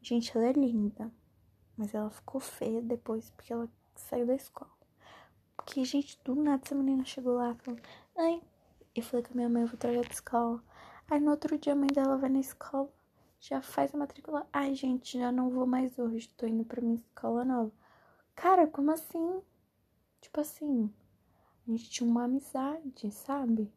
Gente, 0.00 0.36
ela 0.36 0.46
é 0.46 0.52
linda, 0.52 1.10
mas 1.76 1.94
ela 1.94 2.10
ficou 2.10 2.40
feia 2.40 2.80
depois 2.80 3.30
porque 3.30 3.52
ela 3.52 3.68
saiu 3.94 4.26
da 4.26 4.34
escola. 4.34 4.70
Porque, 5.56 5.84
gente, 5.84 6.18
do 6.24 6.34
nada 6.34 6.62
essa 6.64 6.74
menina 6.74 7.04
chegou 7.04 7.34
lá 7.34 7.54
falando, 7.54 7.82
ai, 8.16 8.42
eu 8.94 9.02
falei 9.02 9.24
com 9.24 9.32
a 9.32 9.36
minha 9.36 9.48
mãe, 9.48 9.62
eu 9.62 9.68
vou 9.68 9.78
trazer 9.78 10.02
da 10.02 10.10
escola. 10.10 10.62
Aí 11.10 11.20
no 11.20 11.30
outro 11.30 11.58
dia 11.58 11.74
a 11.74 11.76
mãe 11.76 11.88
dela 11.88 12.16
vai 12.16 12.30
na 12.30 12.40
escola, 12.40 12.90
já 13.38 13.60
faz 13.60 13.94
a 13.94 13.98
matrícula. 13.98 14.46
Ai, 14.52 14.74
gente, 14.74 15.18
já 15.18 15.30
não 15.30 15.50
vou 15.50 15.66
mais 15.66 15.98
hoje, 15.98 16.28
tô 16.30 16.46
indo 16.46 16.64
pra 16.64 16.80
minha 16.80 16.96
escola 16.96 17.44
nova. 17.44 17.72
Cara, 18.34 18.66
como 18.66 18.90
assim? 18.90 19.42
Tipo 20.20 20.40
assim, 20.40 20.92
a 21.66 21.70
gente 21.70 21.90
tinha 21.90 22.08
uma 22.08 22.24
amizade, 22.24 23.10
sabe? 23.10 23.70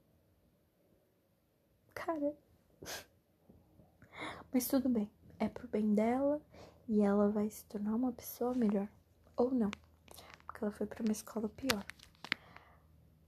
Cara. 1.94 2.34
Mas 4.54 4.68
tudo 4.68 4.88
bem, 4.88 5.12
é 5.38 5.50
pro 5.50 5.68
bem 5.68 5.94
dela 5.94 6.42
e 6.88 7.02
ela 7.02 7.30
vai 7.30 7.50
se 7.50 7.66
tornar 7.66 7.94
uma 7.96 8.14
pessoa 8.14 8.54
melhor. 8.54 8.88
Ou 9.36 9.52
não, 9.52 9.70
porque 10.46 10.64
ela 10.64 10.72
foi 10.72 10.88
pra 10.88 11.04
uma 11.04 11.12
escola 11.12 11.50
pior. 11.50 11.86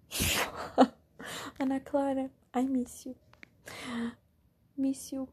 Ana 1.60 1.82
Clara, 1.82 2.32
I 2.56 2.64
miss 2.64 3.06
you. 3.06 3.16
Miss 4.78 5.12
you 5.12 5.28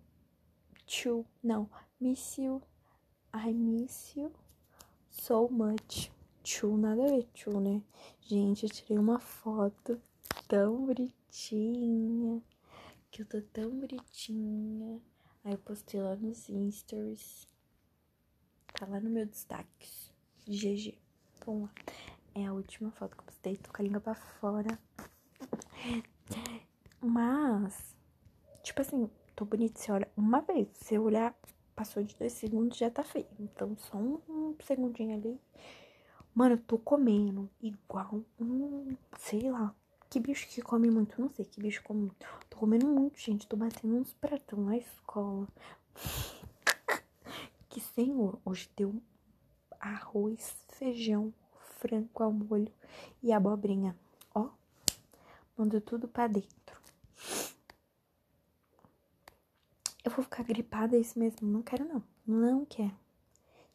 too. 0.86 1.24
Não, 1.42 1.68
miss 2.00 2.38
you. 2.38 2.62
I 3.32 3.52
miss 3.52 4.16
you 4.16 4.32
so 5.10 5.48
much. 5.48 6.10
Too, 6.42 6.76
nada 6.76 7.04
a 7.04 7.08
ver, 7.08 7.24
too, 7.34 7.60
né? 7.60 7.82
Gente, 8.20 8.64
eu 8.64 8.70
tirei 8.70 8.98
uma 8.98 9.18
foto 9.18 10.00
tão 10.46 10.86
bonitinha. 10.86 12.42
Que 13.10 13.22
eu 13.22 13.26
tô 13.26 13.42
tão 13.42 13.70
bonitinha. 13.70 15.00
Aí 15.44 15.52
eu 15.52 15.58
postei 15.58 16.00
lá 16.00 16.14
nos 16.16 16.48
stories. 16.70 17.48
Tá 18.72 18.86
lá 18.86 19.00
no 19.00 19.10
meu 19.10 19.26
destaque. 19.26 19.88
GG. 20.46 20.98
Vamos 21.44 21.62
lá. 21.62 21.74
É 22.34 22.46
a 22.46 22.52
última 22.52 22.90
foto 22.90 23.16
que 23.16 23.22
eu 23.22 23.26
postei. 23.26 23.56
Tô 23.56 23.72
com 23.72 23.82
a 23.82 23.84
língua 23.84 24.00
pra 24.00 24.14
fora. 24.14 24.78
Mas, 27.00 27.95
tipo 28.66 28.82
assim, 28.82 29.08
tô 29.34 29.44
bonita. 29.44 29.78
Você 29.78 29.92
olha 29.92 30.08
uma 30.16 30.40
vez. 30.40 30.68
Se 30.74 30.98
olhar, 30.98 31.34
passou 31.74 32.02
de 32.02 32.14
dois 32.16 32.32
segundos, 32.32 32.76
já 32.76 32.90
tá 32.90 33.02
feio. 33.02 33.26
Então, 33.38 33.76
só 33.78 33.96
um, 33.96 34.20
um 34.28 34.56
segundinho 34.64 35.16
ali. 35.16 35.40
Mano, 36.34 36.56
eu 36.56 36.58
tô 36.58 36.76
comendo 36.76 37.48
igual 37.62 38.20
um, 38.38 38.94
sei 39.18 39.50
lá, 39.50 39.74
que 40.10 40.20
bicho 40.20 40.46
que 40.48 40.60
come 40.60 40.90
muito, 40.90 41.18
não 41.18 41.30
sei 41.30 41.46
que 41.46 41.60
bicho 41.60 41.82
come 41.82 42.00
muito. 42.00 42.26
Tô 42.50 42.58
comendo 42.58 42.86
muito, 42.86 43.18
gente. 43.18 43.46
Tô 43.46 43.56
batendo 43.56 43.94
uns 43.94 44.12
pratão 44.12 44.60
na 44.60 44.76
escola. 44.76 45.46
Que 47.68 47.80
senhor, 47.82 48.38
hoje 48.42 48.70
deu 48.74 48.94
arroz, 49.78 50.56
feijão, 50.70 51.30
frango 51.78 52.22
ao 52.22 52.32
molho 52.32 52.72
e 53.22 53.30
abobrinha. 53.30 53.94
Ó, 54.34 54.48
mandou 55.58 55.78
tudo 55.82 56.08
pra 56.08 56.26
dentro. 56.26 56.80
Eu 60.05 60.05
vou 60.16 60.24
ficar 60.24 60.42
gripada, 60.42 60.96
é 60.96 61.00
isso 61.00 61.18
mesmo? 61.18 61.46
Não 61.46 61.62
quero, 61.62 61.84
não. 61.84 62.02
Não 62.26 62.64
quero. 62.64 62.96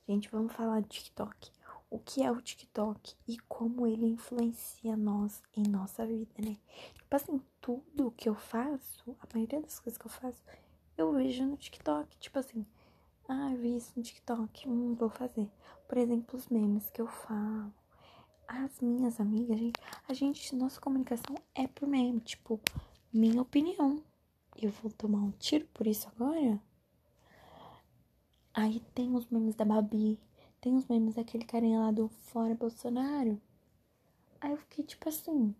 Gente, 0.07 0.29
vamos 0.29 0.53
falar 0.53 0.81
de 0.81 0.89
TikTok. 0.89 1.51
O 1.89 1.99
que 1.99 2.23
é 2.23 2.31
o 2.31 2.41
TikTok 2.41 3.15
e 3.27 3.37
como 3.47 3.85
ele 3.85 4.07
influencia 4.07 4.97
nós 4.97 5.43
em 5.55 5.63
nossa 5.69 6.05
vida, 6.05 6.33
né? 6.39 6.57
Tipo 6.95 7.15
assim, 7.15 7.41
tudo 7.59 8.11
que 8.17 8.27
eu 8.27 8.33
faço, 8.33 9.15
a 9.19 9.27
maioria 9.33 9.61
das 9.61 9.79
coisas 9.79 9.97
que 9.97 10.07
eu 10.07 10.11
faço, 10.11 10.41
eu 10.97 11.13
vejo 11.13 11.45
no 11.45 11.57
TikTok. 11.57 12.17
Tipo 12.17 12.39
assim, 12.39 12.65
ah, 13.27 13.51
eu 13.51 13.57
vi 13.57 13.77
isso 13.77 13.93
no 13.95 14.01
TikTok, 14.01 14.67
hum, 14.67 14.95
vou 14.95 15.09
fazer. 15.09 15.49
Por 15.87 15.97
exemplo, 15.97 16.39
os 16.39 16.47
memes 16.47 16.89
que 16.89 17.01
eu 17.01 17.07
falo. 17.07 17.71
As 18.47 18.81
minhas 18.81 19.19
amigas, 19.19 19.59
gente, 19.59 19.79
a 20.07 20.13
gente, 20.13 20.55
nossa 20.55 20.81
comunicação 20.81 21.35
é 21.53 21.67
por 21.67 21.87
meme. 21.87 22.19
Tipo, 22.21 22.59
minha 23.13 23.41
opinião. 23.41 24.03
Eu 24.55 24.69
vou 24.71 24.91
tomar 24.91 25.19
um 25.19 25.31
tiro 25.31 25.67
por 25.73 25.87
isso 25.87 26.07
agora? 26.09 26.61
Aí 28.53 28.79
tem 28.93 29.15
os 29.15 29.27
memes 29.27 29.55
da 29.55 29.65
Babi. 29.65 30.19
Tem 30.59 30.75
os 30.75 30.85
memes 30.87 31.15
daquele 31.15 31.45
carinha 31.45 31.79
lá 31.79 31.91
do 31.91 32.07
Fora 32.07 32.53
Bolsonaro. 32.53 33.41
Aí 34.39 34.51
eu 34.51 34.57
fiquei 34.57 34.83
tipo 34.83 35.07
assim. 35.07 35.55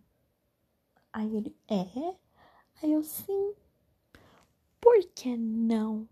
Aí 1.12 1.36
ele, 1.36 1.56
é? 1.68 2.14
Aí 2.82 2.92
eu, 2.92 3.02
sim. 3.02 3.54
Por 4.80 5.02
que 5.14 5.36
não? 5.36 6.08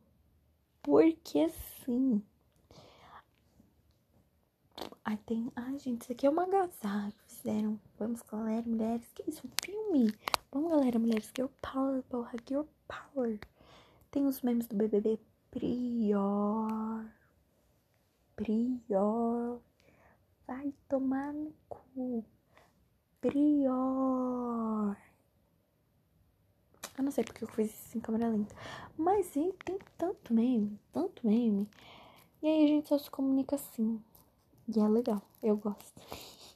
Porque 0.82 1.48
sim. 1.84 2.22
Aí 5.04 5.16
tem. 5.18 5.50
Ai, 5.56 5.78
gente, 5.78 6.02
isso 6.02 6.12
aqui 6.12 6.26
é 6.26 6.30
uma 6.30 6.44
agasalho 6.44 7.12
que 7.12 7.24
fizeram. 7.34 7.80
Vamos, 7.98 8.22
galera, 8.22 8.62
mulheres. 8.66 9.06
Que 9.14 9.28
isso? 9.28 9.46
Um 9.46 9.50
filme. 9.64 10.14
Vamos, 10.52 10.72
galera, 10.72 10.98
mulheres. 10.98 11.30
Girl 11.34 11.48
Power, 11.62 12.02
porra. 12.04 12.32
Girl 12.48 12.64
Power. 12.88 13.38
Tem 14.10 14.26
os 14.26 14.42
memes 14.42 14.66
do 14.66 14.74
BBB. 14.74 15.20
Prior. 15.50 17.06
Prior. 18.34 19.60
Vai 20.48 20.74
tomar 20.88 21.32
no 21.32 21.54
cu. 21.68 22.24
Prior. 23.20 24.96
Eu 26.98 27.04
não 27.04 27.12
sei 27.12 27.22
porque 27.22 27.44
eu 27.44 27.48
fiz 27.48 27.72
isso 27.72 27.96
em 27.98 28.00
câmera 28.00 28.28
lenta. 28.28 28.54
Mas 28.98 29.36
ele 29.36 29.54
tem 29.64 29.78
tanto 29.96 30.34
meme, 30.34 30.80
tanto 30.92 31.26
meme. 31.26 31.68
E 32.42 32.48
aí 32.48 32.64
a 32.64 32.66
gente 32.66 32.88
só 32.88 32.98
se 32.98 33.08
comunica 33.08 33.54
assim. 33.54 34.02
E 34.68 34.80
é 34.80 34.88
legal, 34.88 35.22
eu 35.42 35.56
gosto. 35.56 36.02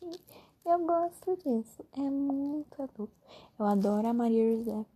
eu 0.64 0.78
gosto 0.86 1.36
disso. 1.36 1.84
É 1.92 2.00
muito 2.00 2.82
adulto. 2.82 3.12
Eu 3.58 3.66
adoro 3.66 4.06
a 4.08 4.14
Maria 4.14 4.56
José. 4.56 4.86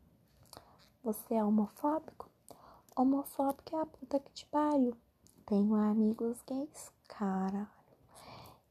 Você 1.04 1.34
é 1.34 1.44
homofóbico? 1.44 2.30
Homofóbico 2.96 3.76
é 3.76 3.80
a 3.82 3.86
puta 3.86 4.18
que 4.18 4.32
te 4.32 4.46
pariu. 4.46 4.96
Tenho 5.46 5.74
amigos 5.74 6.42
gays, 6.46 6.92
caralho. 7.06 7.68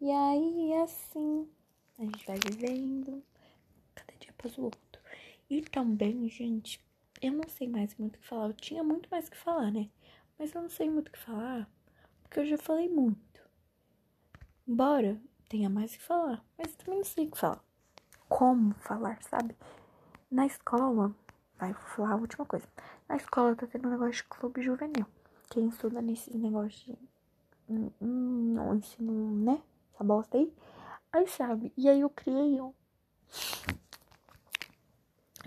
E 0.01 0.12
aí, 0.12 0.74
assim, 0.75 1.48
a 1.98 2.04
gente 2.04 2.25
vai 2.25 2.38
vivendo 2.38 3.24
cada 3.96 4.13
dia 4.20 4.32
após 4.32 4.58
o 4.58 4.63
outro. 4.63 5.01
E 5.50 5.62
também, 5.62 6.27
gente, 6.30 6.84
eu 7.22 7.32
não 7.32 7.48
sei 7.48 7.68
mais 7.68 7.96
muito 7.96 8.16
o 8.16 8.20
que 8.20 8.27
falar. 8.27 8.48
Eu 8.50 8.54
tinha 8.54 8.84
muito 8.84 9.10
mais 9.10 9.27
o 9.27 9.32
que 9.32 9.38
falar, 9.38 9.72
né? 9.72 9.89
Mas 10.38 10.54
eu 10.54 10.62
não 10.62 10.70
sei 10.70 10.89
muito 10.89 11.08
o 11.10 11.12
que 11.12 11.20
falar, 11.20 11.70
porque 12.22 12.39
eu 12.39 12.46
já 12.46 12.58
falei 12.58 12.89
muito. 12.89 13.42
Embora 14.68 15.20
tenha 15.48 15.70
mais 15.70 15.94
o 15.94 15.98
que 15.98 16.04
falar, 16.04 16.44
mas 16.58 16.72
eu 16.72 16.77
também 16.77 16.98
não 17.00 17.06
sei 17.06 17.27
o 17.27 17.32
que 17.32 17.38
falar. 17.38 17.63
Como 18.30 18.74
falar, 18.75 19.22
sabe? 19.24 19.56
Na 20.30 20.46
escola, 20.46 21.16
vai 21.58 21.74
falar 21.74 22.12
a 22.12 22.16
última 22.16 22.46
coisa. 22.46 22.68
Na 23.08 23.16
escola 23.16 23.56
tá 23.56 23.66
tendo 23.66 23.88
um 23.88 23.92
negócio 23.92 24.13
de 24.13 24.24
clube 24.25 24.62
juvenil. 24.62 25.06
Quem 25.50 25.70
estuda 25.70 26.01
nesses 26.01 26.36
negócios 26.36 26.84
de. 26.84 26.98
Hum, 27.70 28.54
não 28.54 28.75
ensino, 28.75 29.32
né? 29.32 29.62
Essa 29.94 30.04
bosta 30.04 30.38
aí. 30.38 30.54
Aí 31.12 31.27
sabe. 31.27 31.72
E 31.77 31.88
aí 31.88 32.01
eu 32.01 32.10
criei 32.10 32.60
um. 32.60 32.74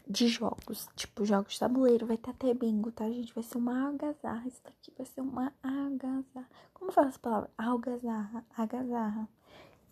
De 0.07 0.27
jogos. 0.29 0.89
Tipo, 0.97 1.25
jogos 1.25 1.53
de 1.53 1.61
tabuleiro. 1.61 2.07
Vai 2.07 2.17
ter 2.17 2.31
até 2.31 2.55
bingo, 2.55 2.91
tá, 2.91 3.09
gente? 3.11 3.35
Vai 3.35 3.45
ser 3.45 3.59
uma 3.59 3.89
algazarra. 3.89 4.49
Isso 4.49 4.63
daqui 4.65 4.93
vai 4.97 5.07
ser 5.07 5.21
uma 5.21 5.53
algazarra. 5.63 6.49
Como 6.73 6.91
fala 6.91 7.09
essa 7.09 7.19
palavra? 7.19 7.51
Algazarra. 7.59 8.45
Algazarra. 8.57 9.29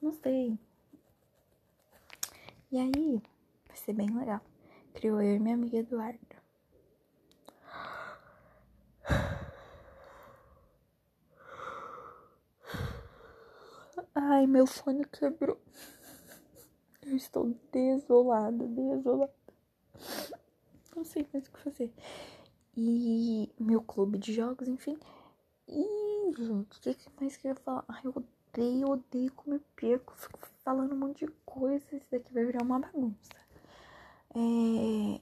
Não 0.01 0.13
sei. 0.13 0.59
E 2.71 2.79
aí, 2.79 3.23
vai 3.67 3.77
ser 3.77 3.93
bem 3.93 4.15
legal. 4.17 4.41
Criou 4.95 5.21
eu 5.21 5.37
e 5.37 5.41
minha 5.41 5.55
amiga 5.55 5.79
Eduarda. 5.79 6.39
Ai, 14.15 14.47
meu 14.47 14.67
fone 14.67 15.05
quebrou. 15.05 15.59
Eu 17.03 17.17
estou 17.17 17.55
desolada, 17.73 18.67
desolada. 18.67 19.33
Não 20.95 21.05
sei 21.05 21.27
mais 21.33 21.47
o 21.47 21.53
que 21.53 21.59
fazer. 21.61 21.93
E 22.77 23.51
meu 23.59 23.81
clube 23.81 24.19
de 24.19 24.33
jogos, 24.33 24.69
enfim. 24.69 24.99
E, 25.67 26.33
gente, 26.37 26.77
o 26.77 26.95
que 26.95 27.11
mais 27.21 27.37
que 27.37 27.47
eu 27.47 27.51
ia 27.51 27.57
falar? 27.57 27.85
Ai, 27.89 28.03
eu 28.05 28.13
odeio, 28.53 28.91
odeio 28.91 29.33
como 29.33 29.57
eu 29.57 29.63
perco. 29.77 30.15
Fico 30.17 30.39
falando 30.65 30.95
um 30.95 30.99
monte 30.99 31.27
de 31.27 31.33
coisa. 31.45 31.85
Isso 31.97 32.11
daqui 32.11 32.33
vai 32.33 32.45
virar 32.45 32.63
uma 32.63 32.79
bagunça. 32.79 33.37
É... 34.35 35.21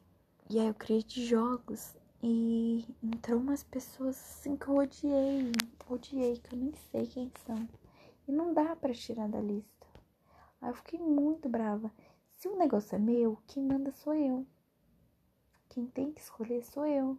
E 0.49 0.59
aí 0.61 0.67
eu 0.69 0.75
criei 0.75 1.03
de 1.03 1.25
jogos. 1.25 1.95
E 2.23 2.85
entrou 3.03 3.39
umas 3.39 3.63
pessoas 3.63 4.17
assim 4.17 4.57
que 4.57 4.69
eu 4.69 4.77
odiei. 4.77 5.53
Odiei, 5.89 6.39
que 6.39 6.55
eu 6.55 6.59
nem 6.59 6.73
sei 6.91 7.07
quem 7.07 7.31
são. 7.45 7.69
E 8.27 8.33
não 8.33 8.53
dá 8.53 8.75
para 8.75 8.95
tirar 8.95 9.29
da 9.29 9.41
lista. 9.41 9.87
Aí 10.61 10.71
eu 10.71 10.75
fiquei 10.75 10.99
muito 10.99 11.49
brava. 11.49 11.93
Se 12.37 12.49
o 12.49 12.57
negócio 12.57 12.97
é 12.97 12.99
meu, 12.99 13.39
quem 13.47 13.63
manda 13.63 13.93
sou 13.93 14.15
eu. 14.15 14.47
Quem 15.69 15.87
tem 15.87 16.13
que 16.13 16.21
escolher 16.21 16.65
sou 16.65 16.87
eu. 16.87 17.19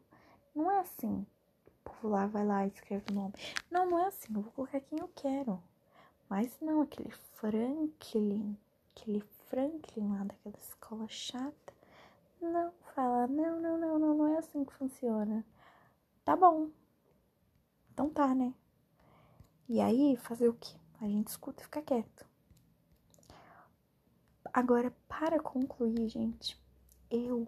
Não 0.56 0.72
é 0.72 0.80
assim. 0.80 1.26
O 1.68 1.72
povo 1.90 2.10
lá 2.10 2.26
vai 2.28 2.46
lá 2.46 2.66
e 2.66 2.70
escreve 2.70 3.06
o 3.12 3.14
nome. 3.14 3.34
Não, 3.70 3.90
não 3.90 4.00
é 4.00 4.08
assim. 4.08 4.34
Eu 4.34 4.42
vou 4.42 4.52
colocar 4.52 4.80
quem 4.82 5.00
eu 5.00 5.10
quero. 5.16 5.62
Mas 6.30 6.58
não, 6.62 6.82
aquele 6.82 7.12
Franklin. 7.12 8.58
Aquele 8.96 9.22
Franklin 9.50 10.10
lá 10.10 10.24
daquela 10.24 10.58
escola 10.60 11.08
chata. 11.08 11.74
Não, 12.42 12.72
fala, 12.94 13.28
não, 13.28 13.60
não, 13.60 13.78
não, 13.78 14.00
não, 14.00 14.18
não 14.18 14.28
é 14.28 14.38
assim 14.38 14.64
que 14.64 14.74
funciona. 14.74 15.46
Tá 16.24 16.36
bom. 16.36 16.70
Então 17.92 18.10
tá, 18.10 18.36
né? 18.36 18.54
E 19.70 19.82
aí, 19.82 20.16
fazer 20.18 20.50
o 20.50 20.54
quê? 20.54 20.76
A 21.02 21.06
gente 21.06 21.28
escuta 21.28 21.62
e 21.62 21.66
fica 21.66 21.82
quieto. 21.82 22.26
Agora, 24.54 24.92
para 25.08 25.40
concluir, 25.40 26.10
gente, 26.10 26.60
eu. 27.10 27.48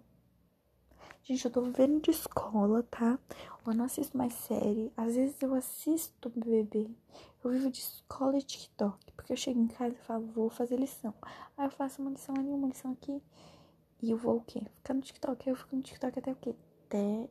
Gente, 1.22 1.44
eu 1.44 1.50
tô 1.50 1.62
vivendo 1.62 2.00
de 2.00 2.10
escola, 2.10 2.82
tá? 2.84 3.18
Eu 3.66 3.74
não 3.74 3.84
assisto 3.84 4.16
mais 4.16 4.32
série. 4.32 4.92
Às 4.96 5.14
vezes 5.14 5.40
eu 5.42 5.54
assisto 5.54 6.30
BBB. 6.30 6.90
Eu 7.42 7.50
vivo 7.50 7.70
de 7.70 7.80
escola 7.80 8.36
e 8.36 8.42
TikTok. 8.42 9.12
Porque 9.12 9.32
eu 9.32 9.36
chego 9.36 9.58
em 9.60 9.66
casa 9.66 9.94
e 9.94 9.98
falo, 9.98 10.26
vou 10.26 10.50
fazer 10.50 10.76
lição. 10.76 11.14
Aí 11.56 11.66
eu 11.66 11.70
faço 11.70 12.02
uma 12.02 12.10
lição 12.10 12.34
ali, 12.36 12.48
uma 12.48 12.68
lição 12.68 12.92
aqui. 12.92 13.22
E 14.02 14.10
eu 14.10 14.16
vou 14.16 14.36
o 14.36 14.40
quê? 14.42 14.60
Ficar 14.76 14.94
no 14.94 15.00
TikTok. 15.00 15.48
Aí 15.48 15.52
eu 15.52 15.56
fico 15.56 15.74
no 15.76 15.82
TikTok 15.82 16.18
até 16.18 16.32
o 16.32 16.36
quê? 16.36 16.54
Até 16.86 17.30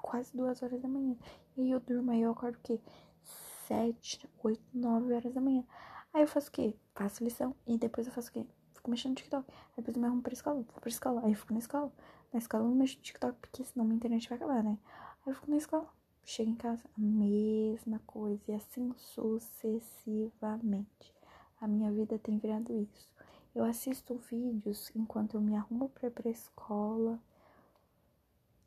quase 0.00 0.36
duas 0.36 0.62
horas 0.62 0.80
da 0.80 0.88
manhã. 0.88 1.16
E 1.56 1.62
aí 1.62 1.70
eu 1.70 1.80
durmo, 1.80 2.10
aí 2.12 2.22
eu 2.22 2.30
acordo 2.30 2.56
o 2.56 2.60
quê? 2.60 2.80
sete, 3.66 4.26
oito, 4.42 4.62
nove 4.72 5.12
horas 5.12 5.34
da 5.34 5.40
manhã. 5.40 5.64
Aí 6.14 6.22
eu 6.22 6.28
faço 6.28 6.48
o 6.48 6.52
quê? 6.52 6.74
Faço 6.94 7.22
lição. 7.22 7.54
E 7.66 7.76
depois 7.76 8.06
eu 8.06 8.12
faço 8.12 8.30
o 8.30 8.32
quê? 8.32 8.46
Fico 8.74 8.90
mexendo 8.90 9.10
no 9.10 9.16
TikTok. 9.16 9.44
Aí 9.50 9.76
depois 9.76 9.96
eu 9.96 10.00
me 10.00 10.06
arrumo 10.06 10.22
pra 10.22 10.32
escola. 10.32 10.62
Vou 10.62 10.80
pra 10.80 10.88
escola. 10.88 11.20
Aí 11.24 11.32
eu 11.32 11.36
fico 11.36 11.52
na 11.52 11.58
escola. 11.58 11.92
Na 12.32 12.38
escola 12.38 12.64
eu 12.64 12.68
não 12.68 12.76
mexo 12.76 12.96
no 12.96 13.02
TikTok, 13.02 13.38
porque 13.40 13.64
senão 13.64 13.84
minha 13.84 13.96
internet 13.96 14.28
vai 14.28 14.36
acabar, 14.38 14.62
né? 14.62 14.78
Aí 15.26 15.32
eu 15.32 15.34
fico 15.34 15.50
na 15.50 15.56
escola. 15.56 15.88
Chego 16.30 16.50
em 16.50 16.56
casa, 16.56 16.82
a 16.94 17.00
mesma 17.00 18.02
coisa. 18.06 18.42
E 18.48 18.52
assim 18.52 18.92
sucessivamente. 18.98 21.14
A 21.58 21.66
minha 21.66 21.90
vida 21.90 22.18
tem 22.18 22.36
virado 22.36 22.82
isso. 22.82 23.08
Eu 23.54 23.64
assisto 23.64 24.14
vídeos 24.30 24.90
enquanto 24.94 25.38
eu 25.38 25.40
me 25.40 25.56
arrumo 25.56 25.88
pra 25.88 26.08
ir 26.08 26.10
pra 26.10 26.28
escola. 26.28 27.18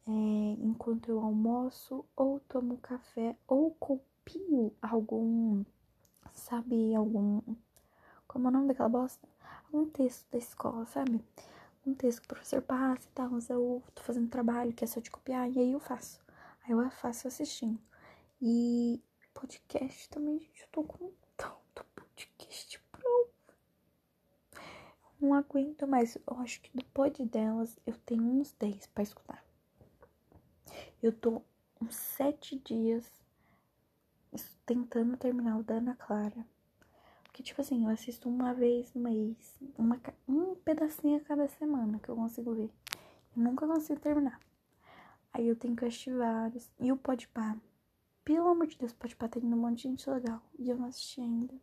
É, 0.08 0.12
enquanto 0.60 1.10
eu 1.10 1.20
almoço, 1.20 2.04
ou 2.16 2.40
tomo 2.40 2.78
café, 2.78 3.38
ou 3.48 3.70
copio 3.76 4.74
algum, 4.82 5.64
sabe, 6.34 6.96
algum, 6.96 7.42
como 8.28 8.48
é 8.48 8.50
o 8.50 8.54
nome 8.54 8.70
daquela 8.70 8.90
bosta? 8.90 9.30
Algum 9.66 9.88
texto 9.88 10.26
da 10.32 10.40
escola, 10.40 10.88
sabe? 10.88 11.24
Um 11.86 11.94
texto 11.94 12.22
que 12.22 12.26
o 12.26 12.30
professor 12.30 12.64
passa 12.64 13.08
e 13.08 13.12
tal, 13.14 13.30
mas 13.30 13.52
eu 13.52 13.84
tô 13.94 14.02
fazendo 14.02 14.30
trabalho 14.30 14.74
que 14.74 14.84
é 14.84 14.88
só 14.88 15.00
de 15.00 15.12
copiar, 15.12 15.48
e 15.52 15.60
aí 15.60 15.74
eu 15.74 15.80
faço. 15.80 16.20
Aí 16.64 16.72
eu 16.72 16.90
faço 16.92 17.28
assistindo. 17.28 17.80
E 18.42 19.02
podcast 19.34 20.10
também, 20.10 20.40
gente, 20.40 20.62
eu 20.62 20.68
tô 20.72 20.84
com 20.84 21.12
tanto 21.38 21.86
podcast 21.96 22.80
pronto. 22.92 23.56
Não 25.20 25.34
aguento 25.34 25.88
mais. 25.88 26.16
Eu 26.16 26.38
acho 26.40 26.62
que 26.62 26.76
do 26.76 26.84
pod 26.86 27.26
delas 27.26 27.78
eu 27.86 27.96
tenho 28.06 28.24
uns 28.24 28.52
10 28.54 28.88
pra 28.88 29.04
escutar. 29.04 29.44
Eu 31.02 31.12
tô 31.12 31.42
uns 31.82 31.96
7 31.96 32.60
dias 32.60 33.06
tentando 34.66 35.18
terminar 35.18 35.58
o 35.58 35.64
da 35.64 35.76
Ana 35.76 35.96
Clara. 35.96 36.46
Porque, 37.24 37.44
tipo 37.44 37.62
assim, 37.62 37.84
eu 37.84 37.90
assisto 37.90 38.30
uma 38.30 38.54
vez 38.54 38.94
no 38.94 39.02
mês, 39.02 39.56
uma, 39.78 40.00
um 40.28 40.56
pedacinho 40.56 41.18
a 41.18 41.22
cada 41.22 41.48
semana 41.48 42.00
que 42.00 42.10
eu 42.10 42.16
consigo 42.16 42.54
ver. 42.54 42.70
Eu 43.36 43.44
nunca 43.44 43.68
consigo 43.68 44.00
terminar. 44.00 44.40
Aí 45.34 45.48
eu 45.48 45.56
tenho 45.56 45.76
que 45.76 45.86
vários. 46.12 46.70
E 46.80 46.92
o 46.92 46.98
Podpah, 46.98 47.58
pelo 48.24 48.50
amor 48.50 48.68
de 48.68 48.78
Deus, 48.78 48.92
o 48.92 48.96
Podpah 48.96 49.28
tem 49.28 49.44
um 49.44 49.58
monte 49.58 49.78
de 49.78 49.84
gente 49.84 50.10
legal. 50.10 50.42
E 50.58 50.70
eu 50.70 50.78
não 50.78 50.88
assisti 50.88 51.22
ainda. 51.22 51.54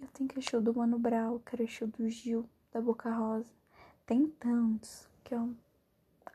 Eu 0.00 0.08
tenho 0.14 0.28
que 0.28 0.38
o 0.56 0.60
do 0.60 0.74
Mano 0.74 0.98
Brau, 0.98 1.40
quero 1.44 1.62
o 1.84 1.86
do 1.86 2.08
Gil, 2.08 2.48
da 2.72 2.80
Boca 2.80 3.10
Rosa. 3.12 3.50
Tem 4.06 4.26
tantos 4.26 5.08
que 5.22 5.34
eu... 5.34 5.54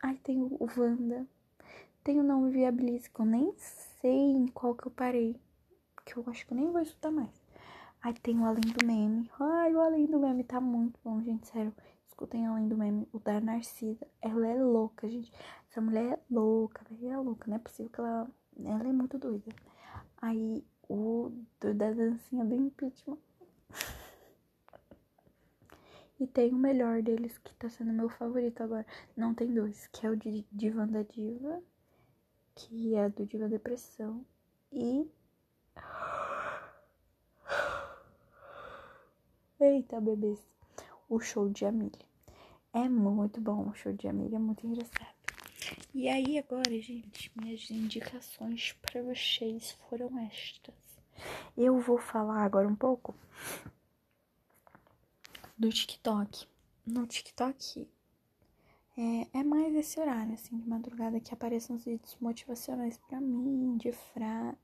Ai, 0.02 0.16
tem 0.22 0.40
o 0.40 0.68
Wanda. 0.76 1.26
Tem 2.02 2.20
o 2.20 2.22
Não 2.22 2.48
Viabilize, 2.48 3.10
que 3.10 3.20
eu 3.20 3.26
nem 3.26 3.52
sei 4.00 4.10
em 4.10 4.46
qual 4.46 4.74
que 4.74 4.86
eu 4.86 4.90
parei. 4.92 5.38
Que 6.04 6.16
eu 6.16 6.24
acho 6.28 6.46
que 6.46 6.52
eu 6.52 6.56
nem 6.56 6.70
vou 6.70 6.80
estudar 6.80 7.10
mais. 7.10 7.42
Aí 8.00 8.14
tem 8.14 8.38
o 8.38 8.44
Além 8.46 8.60
do 8.60 8.86
Meme. 8.86 9.28
Ai, 9.40 9.74
o 9.74 9.80
Além 9.80 10.06
do 10.06 10.20
Meme 10.20 10.44
tá 10.44 10.60
muito 10.60 10.98
bom, 11.04 11.20
gente, 11.20 11.48
sério. 11.48 11.74
Escutem 12.16 12.46
além 12.46 12.66
do 12.66 12.78
meme, 12.78 13.06
o 13.12 13.18
da 13.18 13.38
Narcisa. 13.40 14.06
Ela 14.22 14.48
é 14.48 14.62
louca, 14.62 15.06
gente. 15.06 15.30
Essa 15.68 15.82
mulher 15.82 16.14
é 16.14 16.18
louca, 16.30 16.82
velho. 16.88 17.12
É 17.12 17.18
louca. 17.18 17.44
Não 17.46 17.56
é 17.56 17.58
possível 17.58 17.92
que 17.92 18.00
ela. 18.00 18.26
Ela 18.64 18.88
é 18.88 18.92
muito 18.92 19.18
doida. 19.18 19.54
Aí 20.22 20.64
o 20.88 21.30
do, 21.60 21.74
da 21.74 21.92
dancinha 21.92 22.44
do 22.44 22.54
impeachment. 22.54 23.18
E 26.18 26.26
tem 26.26 26.50
o 26.50 26.56
melhor 26.56 27.02
deles, 27.02 27.36
que 27.36 27.54
tá 27.56 27.68
sendo 27.68 27.92
meu 27.92 28.08
favorito 28.08 28.62
agora. 28.62 28.86
Não, 29.14 29.34
tem 29.34 29.52
dois, 29.52 29.86
que 29.88 30.06
é 30.06 30.10
o 30.10 30.16
de 30.16 30.46
Diva 30.50 30.86
da 30.86 31.02
Diva, 31.02 31.62
que 32.54 32.94
é 32.94 33.10
do 33.10 33.26
Diva 33.26 33.50
Depressão. 33.50 34.24
E. 34.72 35.06
Eita, 39.60 40.00
bebês. 40.00 40.55
O 41.08 41.20
show 41.20 41.48
de 41.48 41.64
Amília. 41.64 42.06
É 42.72 42.88
muito 42.88 43.40
bom 43.40 43.68
o 43.68 43.74
show 43.74 43.92
de 43.92 44.08
Amília, 44.08 44.36
é 44.36 44.38
muito 44.38 44.66
engraçado. 44.66 45.16
E 45.94 46.08
aí, 46.08 46.38
agora, 46.38 46.70
gente, 46.80 47.32
minhas 47.34 47.70
indicações 47.70 48.72
para 48.82 49.02
vocês 49.02 49.72
foram 49.88 50.18
estas. 50.18 50.74
Eu 51.56 51.80
vou 51.80 51.98
falar 51.98 52.42
agora 52.42 52.68
um 52.68 52.76
pouco 52.76 53.14
do 55.56 55.70
TikTok. 55.70 56.46
No 56.86 57.06
TikTok 57.06 57.88
é, 58.96 59.38
é 59.40 59.44
mais 59.44 59.74
esse 59.74 59.98
horário, 59.98 60.34
assim, 60.34 60.58
de 60.58 60.68
madrugada, 60.68 61.20
que 61.20 61.32
aparecem 61.32 61.74
uns 61.74 61.84
vídeos 61.84 62.16
motivacionais 62.20 62.98
pra 63.08 63.20
mim, 63.20 63.76
de 63.76 63.92
frases. 63.92 64.58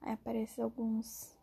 Aí 0.00 0.12
aparecem 0.12 0.62
alguns. 0.62 1.36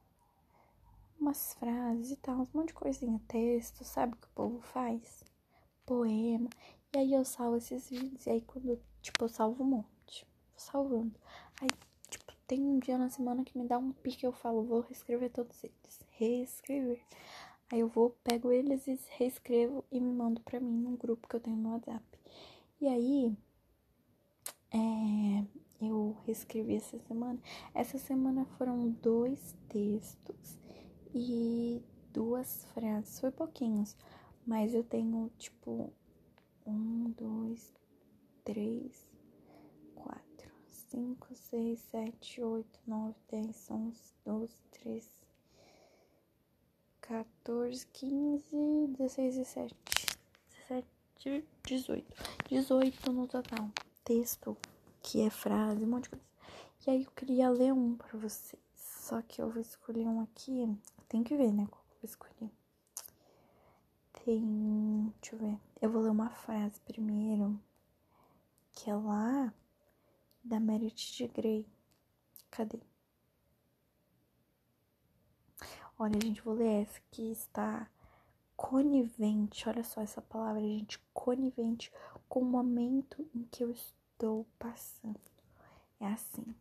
Umas 1.19 1.53
frases 1.55 2.11
e 2.11 2.15
tal, 2.17 2.41
um 2.41 2.47
monte 2.53 2.67
de 2.67 2.73
coisinha, 2.73 3.21
texto, 3.27 3.83
sabe 3.83 4.13
o 4.13 4.17
que 4.17 4.27
o 4.27 4.31
povo 4.35 4.61
faz? 4.61 5.23
Poema. 5.85 6.49
E 6.93 6.99
aí 6.99 7.13
eu 7.13 7.25
salvo 7.25 7.57
esses 7.57 7.89
vídeos, 7.89 8.25
e 8.25 8.29
aí 8.29 8.41
quando, 8.41 8.79
tipo, 9.01 9.23
eu 9.25 9.29
salvo 9.29 9.63
um 9.63 9.67
monte. 9.67 10.25
Vou 10.51 10.59
salvando. 10.59 11.15
Aí, 11.61 11.69
tipo, 12.09 12.33
tem 12.47 12.61
um 12.61 12.79
dia 12.79 12.97
na 12.97 13.09
semana 13.09 13.43
que 13.43 13.57
me 13.57 13.67
dá 13.67 13.77
um 13.77 13.91
pique, 13.91 14.25
eu 14.25 14.31
falo, 14.31 14.63
vou 14.63 14.81
reescrever 14.81 15.31
todos 15.31 15.63
eles. 15.63 15.99
Reescrever. 16.11 17.01
Aí 17.71 17.79
eu 17.79 17.89
vou, 17.89 18.11
pego 18.23 18.51
eles 18.51 18.87
e 18.87 18.97
reescrevo 19.17 19.83
e 19.91 19.99
me 19.99 20.13
mando 20.13 20.41
pra 20.41 20.59
mim 20.59 20.77
num 20.81 20.95
grupo 20.95 21.27
que 21.27 21.35
eu 21.35 21.39
tenho 21.39 21.57
no 21.57 21.71
WhatsApp. 21.73 22.05
E 22.79 22.87
aí, 22.87 23.35
é, 24.71 25.45
eu 25.81 26.15
reescrevi 26.25 26.75
essa 26.75 26.97
semana. 26.99 27.39
Essa 27.73 27.97
semana 27.97 28.45
foram 28.57 28.89
dois 28.89 29.55
textos 29.67 30.57
e 31.17 31.83
duas 32.13 32.65
frases. 32.73 33.19
Foi 33.19 33.31
pouquinhos, 33.31 33.95
mas 34.45 34.73
eu 34.73 34.83
tenho 34.83 35.31
tipo 35.37 35.91
um, 36.65 37.11
dois, 37.17 37.73
três, 38.43 39.07
quatro, 39.95 40.51
cinco, 40.67 41.27
seis, 41.35 41.79
sete, 41.79 42.41
oito, 42.41 42.79
nove, 42.85 43.15
dez, 43.29 43.69
onze, 43.69 44.13
doze, 44.25 44.61
treze. 44.71 45.27
14, 47.01 47.87
15, 47.93 48.87
16, 48.97 49.35
17, 49.37 49.75
17, 50.67 51.45
18. 51.65 52.05
18 52.49 53.13
no 53.13 53.27
total. 53.27 53.71
Texto, 54.03 54.57
que 55.01 55.21
é 55.21 55.29
frase, 55.29 55.85
um 55.85 55.87
monte 55.87 56.03
de 56.03 56.09
coisa. 56.09 56.25
E 56.85 56.89
aí 56.91 57.03
eu 57.05 57.11
queria 57.11 57.49
ler 57.49 57.71
um 57.71 57.95
pra 57.95 58.19
vocês. 58.19 58.66
Só 59.07 59.21
que 59.21 59.41
eu 59.41 59.49
vou 59.49 59.61
escolher 59.61 60.05
um 60.05 60.19
aqui. 60.19 60.77
Tem 61.07 61.23
que 61.23 61.37
ver, 61.37 61.53
né? 61.53 61.65
Qual 61.71 61.81
eu 61.81 61.95
vou 61.95 62.03
escolher. 62.03 62.51
Tem. 64.11 65.13
Deixa 65.21 65.33
eu 65.33 65.39
ver. 65.39 65.59
Eu 65.81 65.89
vou 65.89 66.01
ler 66.01 66.09
uma 66.09 66.29
frase 66.29 66.81
primeiro. 66.81 67.57
Que 68.73 68.89
é 68.89 68.95
lá 68.95 69.53
da 70.43 70.59
Merit 70.59 71.15
de 71.15 71.25
Grey. 71.25 71.65
Cadê? 72.51 72.81
Olha, 75.97 76.19
gente, 76.21 76.41
vou 76.41 76.55
ler 76.55 76.81
essa 76.81 76.99
que 77.09 77.31
está 77.31 77.89
conivente. 78.57 79.69
Olha 79.69 79.85
só 79.85 80.01
essa 80.01 80.21
palavra, 80.21 80.59
gente. 80.59 80.99
Conivente 81.13 81.93
com 82.27 82.41
o 82.41 82.45
momento 82.45 83.25
em 83.33 83.43
que 83.43 83.63
eu 83.63 83.71
estou 83.71 84.45
passando. 84.59 85.21
É 85.97 86.07
assim. 86.07 86.53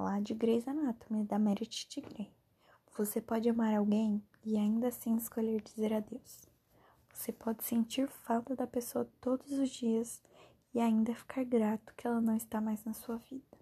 Lá 0.00 0.20
de 0.20 0.32
Grey's 0.32 0.68
Anatomy, 0.68 1.24
da 1.24 1.40
Meredith 1.40 2.00
Grey. 2.00 2.32
Você 2.96 3.20
pode 3.20 3.48
amar 3.48 3.74
alguém 3.74 4.22
e 4.44 4.56
ainda 4.56 4.88
assim 4.88 5.16
escolher 5.16 5.60
dizer 5.60 5.92
adeus. 5.92 6.48
Você 7.12 7.32
pode 7.32 7.64
sentir 7.64 8.08
falta 8.08 8.54
da 8.54 8.64
pessoa 8.64 9.10
todos 9.20 9.50
os 9.52 9.68
dias 9.70 10.22
e 10.72 10.78
ainda 10.78 11.16
ficar 11.16 11.44
grato 11.44 11.92
que 11.96 12.06
ela 12.06 12.20
não 12.20 12.36
está 12.36 12.60
mais 12.60 12.84
na 12.84 12.92
sua 12.92 13.16
vida. 13.16 13.58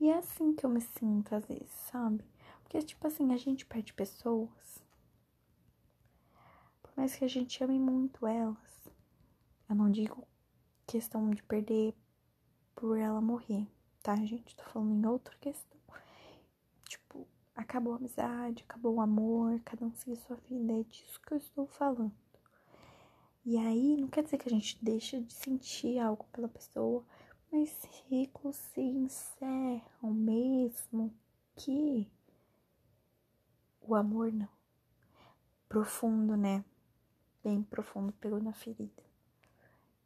E 0.00 0.08
é 0.08 0.16
assim 0.16 0.54
que 0.54 0.64
eu 0.64 0.70
me 0.70 0.80
sinto 0.80 1.34
às 1.34 1.44
vezes, 1.44 1.70
sabe? 1.90 2.24
Porque, 2.62 2.80
tipo 2.80 3.06
assim, 3.06 3.34
a 3.34 3.36
gente 3.36 3.66
perde 3.66 3.92
pessoas. 3.92 4.82
Por 6.82 6.92
mais 6.96 7.14
que 7.14 7.26
a 7.26 7.28
gente 7.28 7.62
ame 7.62 7.78
muito 7.78 8.26
elas. 8.26 8.88
Eu 9.68 9.76
não 9.76 9.90
digo 9.90 10.26
questão 10.86 11.28
de 11.28 11.42
perder 11.42 11.94
por 12.74 12.96
ela 12.96 13.20
morrer, 13.20 13.66
tá, 14.06 14.14
gente? 14.14 14.54
Tô 14.54 14.62
falando 14.62 14.94
em 14.94 15.04
outra 15.04 15.36
questão. 15.40 15.80
Tipo, 16.84 17.26
acabou 17.56 17.94
a 17.94 17.96
amizade, 17.96 18.62
acabou 18.62 18.94
o 18.94 19.00
amor, 19.00 19.60
cada 19.64 19.84
um 19.84 19.92
segue 19.94 20.14
sua 20.14 20.36
vida. 20.48 20.74
É 20.74 20.82
disso 20.84 21.20
que 21.20 21.32
eu 21.32 21.38
estou 21.38 21.66
falando. 21.66 22.14
E 23.44 23.58
aí, 23.58 23.96
não 23.96 24.06
quer 24.06 24.22
dizer 24.22 24.38
que 24.38 24.48
a 24.48 24.52
gente 24.52 24.78
deixa 24.80 25.20
de 25.20 25.34
sentir 25.34 25.98
algo 25.98 26.24
pela 26.32 26.48
pessoa, 26.48 27.04
mas 27.50 27.68
ciclos 28.08 28.54
se 28.54 28.80
encerram 28.80 30.14
mesmo 30.14 31.12
que 31.56 32.08
o 33.80 33.96
amor 33.96 34.32
não. 34.32 34.48
Profundo, 35.68 36.36
né? 36.36 36.64
Bem 37.42 37.60
profundo, 37.60 38.12
pegou 38.12 38.40
na 38.40 38.52
ferida. 38.52 39.02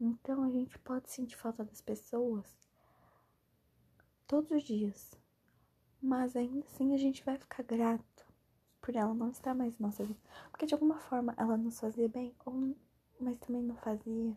Então 0.01 0.43
a 0.43 0.51
gente 0.51 0.79
pode 0.79 1.11
sentir 1.11 1.37
falta 1.37 1.63
das 1.63 1.83
pessoas 1.83 2.70
todos 4.31 4.53
os 4.53 4.63
dias. 4.63 5.11
Mas 6.01 6.37
ainda 6.37 6.65
assim 6.65 6.95
a 6.95 6.97
gente 6.97 7.25
vai 7.25 7.37
ficar 7.37 7.65
grato 7.65 8.25
por 8.81 8.95
ela 8.95 9.13
não 9.13 9.29
estar 9.29 9.57
mais 9.57 9.77
na 9.77 9.89
nossa 9.89 10.05
vida. 10.05 10.21
Porque 10.53 10.67
de 10.67 10.73
alguma 10.73 11.01
forma 11.01 11.35
ela 11.37 11.57
nos 11.57 11.81
fazia 11.81 12.09
bem, 12.09 12.33
ou, 12.47 12.77
mas 13.19 13.37
também 13.41 13.61
não 13.61 13.75
fazia. 13.75 14.37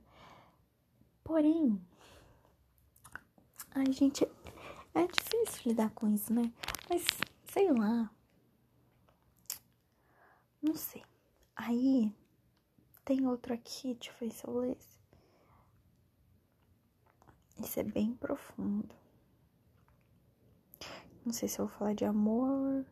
Porém, 1.24 1.80
a 3.70 3.86
gente. 3.92 4.28
É 4.96 5.08
difícil 5.08 5.72
lidar 5.72 5.92
com 5.92 6.08
isso, 6.08 6.34
né? 6.34 6.52
Mas 6.90 7.06
sei 7.52 7.72
lá. 7.72 8.12
Não 10.60 10.76
sei. 10.76 11.04
Aí 11.56 12.12
tem 13.06 13.28
outro 13.28 13.54
aqui, 13.54 13.94
deixa 13.94 14.12
eu 14.12 14.16
ver 14.20 14.32
se 14.32 14.48
eu 14.48 14.58
leio 14.58 14.74
esse. 14.74 14.98
Esse 17.60 17.80
é 17.80 17.84
bem 17.84 18.16
profundo. 18.16 19.03
Não 21.26 21.34
sei 21.34 21.48
se 21.48 21.60
eu 21.60 21.68
vou 21.68 21.78
falar 21.78 21.94
de 21.94 22.06
amor, 22.06 22.86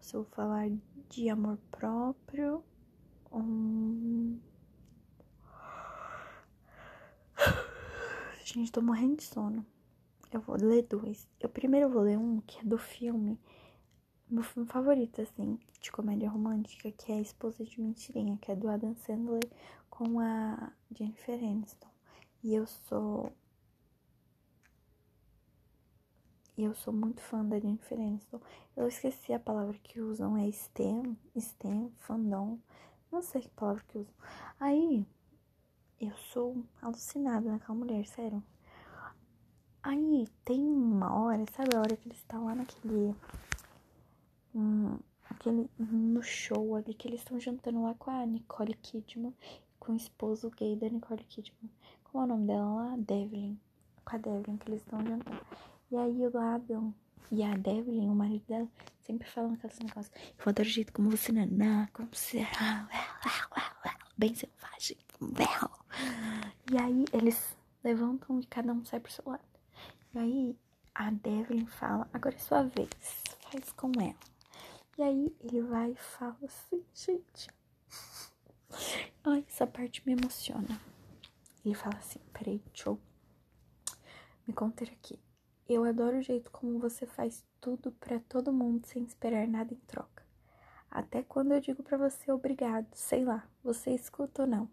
se 0.00 0.14
eu 0.14 0.22
vou 0.22 0.30
falar 0.32 0.70
de 1.08 1.28
amor 1.28 1.58
próprio. 1.70 2.64
Gente, 8.44 8.72
tô 8.72 8.82
morrendo 8.82 9.16
de 9.16 9.24
sono. 9.24 9.64
Eu 10.32 10.40
vou 10.40 10.56
ler 10.56 10.82
dois. 10.82 11.28
Eu 11.40 11.48
primeiro 11.48 11.88
vou 11.88 12.02
ler 12.02 12.18
um 12.18 12.40
que 12.40 12.60
é 12.60 12.64
do 12.64 12.78
filme 12.78 13.38
meu 14.30 14.42
filme 14.42 14.68
favorito, 14.68 15.22
assim, 15.22 15.58
de 15.80 15.90
comédia 15.90 16.28
romântica, 16.28 16.90
que 16.92 17.12
é 17.12 17.16
a 17.16 17.20
Esposa 17.20 17.64
de 17.64 17.80
Mentirinha, 17.80 18.38
que 18.40 18.52
é 18.52 18.56
do 18.56 18.68
Adam 18.68 18.94
Sandler 18.96 19.42
com 19.88 20.20
a 20.20 20.70
Jennifer 20.94 21.42
Aniston. 21.42 21.88
E 22.42 22.54
eu 22.54 22.66
sou. 22.66 23.32
E 26.58 26.64
eu 26.64 26.74
sou 26.74 26.92
muito 26.92 27.20
fã 27.20 27.44
da 27.44 27.60
Jennifer 27.60 27.96
Aniston. 27.96 28.40
Eu 28.76 28.88
esqueci 28.88 29.32
a 29.32 29.38
palavra 29.38 29.78
que 29.78 30.00
usam, 30.00 30.36
é 30.36 30.50
STEM, 30.50 31.16
STEM, 31.38 31.92
fandom. 31.98 32.58
Não 33.12 33.22
sei 33.22 33.42
que 33.42 33.48
palavra 33.50 33.84
que 33.86 33.96
usam. 33.96 34.12
Aí, 34.58 35.06
eu 36.00 36.12
sou 36.16 36.56
alucinada 36.82 37.48
naquela 37.48 37.78
mulher, 37.78 38.04
sério. 38.06 38.42
Aí, 39.80 40.26
tem 40.44 40.60
uma 40.60 41.14
hora, 41.14 41.44
sabe 41.54 41.76
a 41.76 41.78
hora 41.78 41.96
que 41.96 42.08
ele 42.08 42.16
está 42.16 42.36
lá 42.40 42.56
naquele 42.56 43.14
um, 44.52 44.98
aquele, 45.30 45.70
no 45.78 46.24
show 46.24 46.74
ali 46.74 46.92
que 46.92 47.06
eles 47.06 47.20
estão 47.20 47.38
jantando 47.38 47.84
lá 47.84 47.94
com 47.94 48.10
a 48.10 48.26
Nicole 48.26 48.74
Kidman, 48.74 49.32
com 49.78 49.92
o 49.92 49.96
esposo 49.96 50.50
gay 50.50 50.74
da 50.74 50.88
Nicole 50.88 51.22
Kidman. 51.22 51.70
Como 52.02 52.24
é 52.24 52.26
o 52.26 52.28
nome 52.28 52.48
dela 52.48 52.74
lá? 52.74 52.96
Devlin. 52.96 53.56
Com 54.04 54.16
a 54.16 54.18
Devlin 54.18 54.56
que 54.56 54.68
eles 54.68 54.80
estão 54.80 55.00
jantando. 55.06 55.40
E 55.90 55.96
aí 55.96 56.26
o 56.26 56.38
Adam 56.38 56.94
e 57.30 57.42
a 57.42 57.54
Devlin, 57.54 58.08
o 58.08 58.14
marido 58.14 58.44
dela, 58.46 58.68
sempre 59.00 59.28
falam 59.28 59.54
aqueles 59.54 59.78
negócios. 59.78 60.14
Eu 60.38 60.48
adoro 60.48 60.68
o 60.68 60.70
jeito 60.70 60.92
como 60.92 61.10
você 61.10 61.32
naná, 61.32 61.88
como 61.92 62.08
você. 62.12 62.46
bem 64.16 64.34
selvagem. 64.34 64.96
E 66.70 66.76
aí 66.78 67.04
eles 67.12 67.56
levantam 67.82 68.40
e 68.40 68.46
cada 68.46 68.72
um 68.72 68.84
sai 68.84 69.00
pro 69.00 69.12
seu 69.12 69.24
lado. 69.26 69.42
E 70.14 70.18
aí 70.18 70.58
a 70.94 71.10
Devlin 71.10 71.66
fala, 71.66 72.08
agora 72.12 72.34
é 72.34 72.38
sua 72.38 72.64
vez, 72.64 72.90
faz 73.50 73.72
com 73.72 73.92
ela. 74.00 74.14
E 74.98 75.02
aí 75.02 75.36
ele 75.40 75.62
vai 75.62 75.92
e 75.92 75.96
fala 75.96 76.36
assim, 76.44 76.84
gente. 76.94 77.48
Ai, 79.24 79.44
essa 79.48 79.66
parte 79.66 80.02
me 80.04 80.12
emociona. 80.12 80.80
Ele 81.64 81.74
fala 81.74 81.96
assim, 81.96 82.18
peraí, 82.32 82.62
eu 82.84 83.00
me 84.46 84.52
conter 84.52 84.90
aqui. 84.90 85.18
Eu 85.68 85.84
adoro 85.84 86.16
o 86.16 86.22
jeito 86.22 86.50
como 86.50 86.78
você 86.78 87.04
faz 87.04 87.44
tudo 87.60 87.92
para 87.92 88.18
todo 88.20 88.50
mundo 88.50 88.86
sem 88.86 89.02
esperar 89.02 89.46
nada 89.46 89.74
em 89.74 89.80
troca. 89.86 90.24
Até 90.90 91.22
quando 91.22 91.52
eu 91.52 91.60
digo 91.60 91.82
para 91.82 91.98
você 91.98 92.32
obrigado, 92.32 92.88
sei 92.94 93.22
lá, 93.22 93.46
você 93.62 93.90
escuta 93.90 94.42
ou 94.42 94.48
não. 94.48 94.70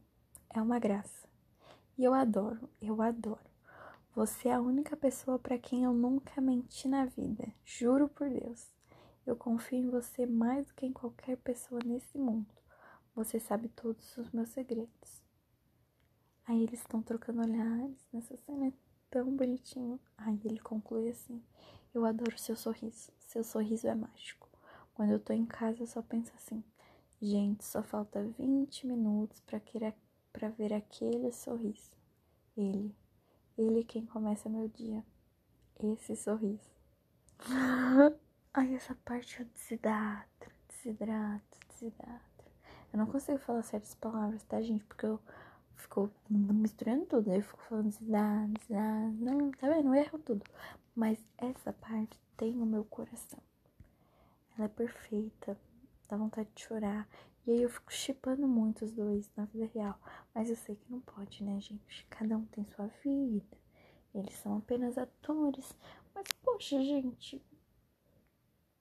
É 0.49 0.61
uma 0.61 0.79
graça. 0.79 1.27
E 1.97 2.03
eu 2.05 2.13
adoro, 2.13 2.69
eu 2.81 3.01
adoro. 3.01 3.43
Você 4.15 4.47
é 4.47 4.53
a 4.53 4.61
única 4.61 4.95
pessoa 4.95 5.37
para 5.37 5.59
quem 5.59 5.83
eu 5.83 5.91
nunca 5.91 6.39
menti 6.39 6.87
na 6.87 7.03
vida. 7.03 7.53
Juro 7.65 8.07
por 8.07 8.29
Deus. 8.29 8.71
Eu 9.25 9.35
confio 9.35 9.79
em 9.79 9.89
você 9.89 10.25
mais 10.25 10.67
do 10.67 10.75
que 10.75 10.85
em 10.85 10.93
qualquer 10.93 11.35
pessoa 11.35 11.81
nesse 11.83 12.17
mundo. 12.17 12.47
Você 13.13 13.37
sabe 13.37 13.67
todos 13.67 14.15
os 14.15 14.31
meus 14.31 14.47
segredos. 14.47 15.21
Aí 16.45 16.63
eles 16.63 16.79
estão 16.79 17.01
trocando 17.01 17.41
olhares 17.41 18.07
nessa 18.13 18.37
cena 18.37 18.71
tão 19.15 19.33
bonitinho. 19.33 19.97
Aí 20.17 20.41
ele 20.43 20.59
conclui 20.59 21.07
assim: 21.07 21.41
Eu 21.93 22.03
adoro 22.05 22.37
seu 22.37 22.57
sorriso. 22.57 23.13
Seu 23.19 23.45
sorriso 23.45 23.87
é 23.87 23.95
mágico. 23.95 24.49
Quando 24.93 25.11
eu 25.11 25.19
tô 25.21 25.31
em 25.31 25.45
casa, 25.45 25.83
eu 25.83 25.87
só 25.87 26.01
penso 26.01 26.33
assim: 26.35 26.61
Gente, 27.21 27.63
só 27.63 27.81
falta 27.81 28.21
20 28.37 28.85
minutos 28.85 29.39
para 29.39 29.61
para 30.33 30.49
ver 30.49 30.73
aquele 30.73 31.31
sorriso. 31.31 31.95
Ele, 32.57 32.93
ele 33.57 33.85
quem 33.85 34.05
começa 34.05 34.49
meu 34.49 34.67
dia. 34.67 35.01
Esse 35.79 36.13
sorriso. 36.17 36.69
Ai, 38.53 38.73
essa 38.75 38.95
parte 38.95 39.39
eu 39.39 39.45
desidrato, 39.45 40.51
desidrato, 40.67 41.59
desidrato. 41.69 42.45
Eu 42.91 42.99
não 42.99 43.05
consigo 43.05 43.37
falar 43.39 43.63
certas 43.63 43.95
palavras, 43.95 44.43
tá, 44.43 44.61
gente? 44.61 44.83
Porque 44.83 45.05
eu 45.05 45.19
fico 45.75 46.11
misturando 46.29 47.05
tudo. 47.05 47.31
Eu 47.31 47.41
fico 47.41 47.61
falando 47.63 47.89
desidrato, 47.89 48.53
desidrato. 48.53 49.15
Não, 49.19 49.51
tá 49.51 49.69
vendo? 49.69 49.87
Eu 49.89 49.93
erro 49.95 50.19
tudo. 50.19 50.43
Mas 50.95 51.19
essa 51.37 51.73
parte 51.73 52.19
tem 52.37 52.53
o 52.61 52.65
meu 52.65 52.83
coração. 52.85 53.39
Ela 54.57 54.65
é 54.65 54.69
perfeita. 54.69 55.57
Dá 56.07 56.17
vontade 56.17 56.49
de 56.55 56.63
chorar. 56.63 57.07
E 57.45 57.51
aí 57.51 57.61
eu 57.61 57.69
fico 57.69 57.93
chipando 57.93 58.47
muito 58.47 58.85
os 58.85 58.91
dois 58.91 59.29
na 59.35 59.45
vida 59.45 59.69
real. 59.73 59.99
Mas 60.33 60.49
eu 60.49 60.55
sei 60.55 60.75
que 60.75 60.91
não 60.91 60.99
pode, 61.01 61.43
né, 61.43 61.59
gente? 61.59 62.05
Cada 62.09 62.37
um 62.37 62.45
tem 62.45 62.65
sua 62.65 62.87
vida. 63.03 63.57
Eles 64.13 64.33
são 64.35 64.57
apenas 64.57 64.97
atores. 64.97 65.75
Mas, 66.13 66.27
poxa, 66.43 66.81
gente. 66.81 67.41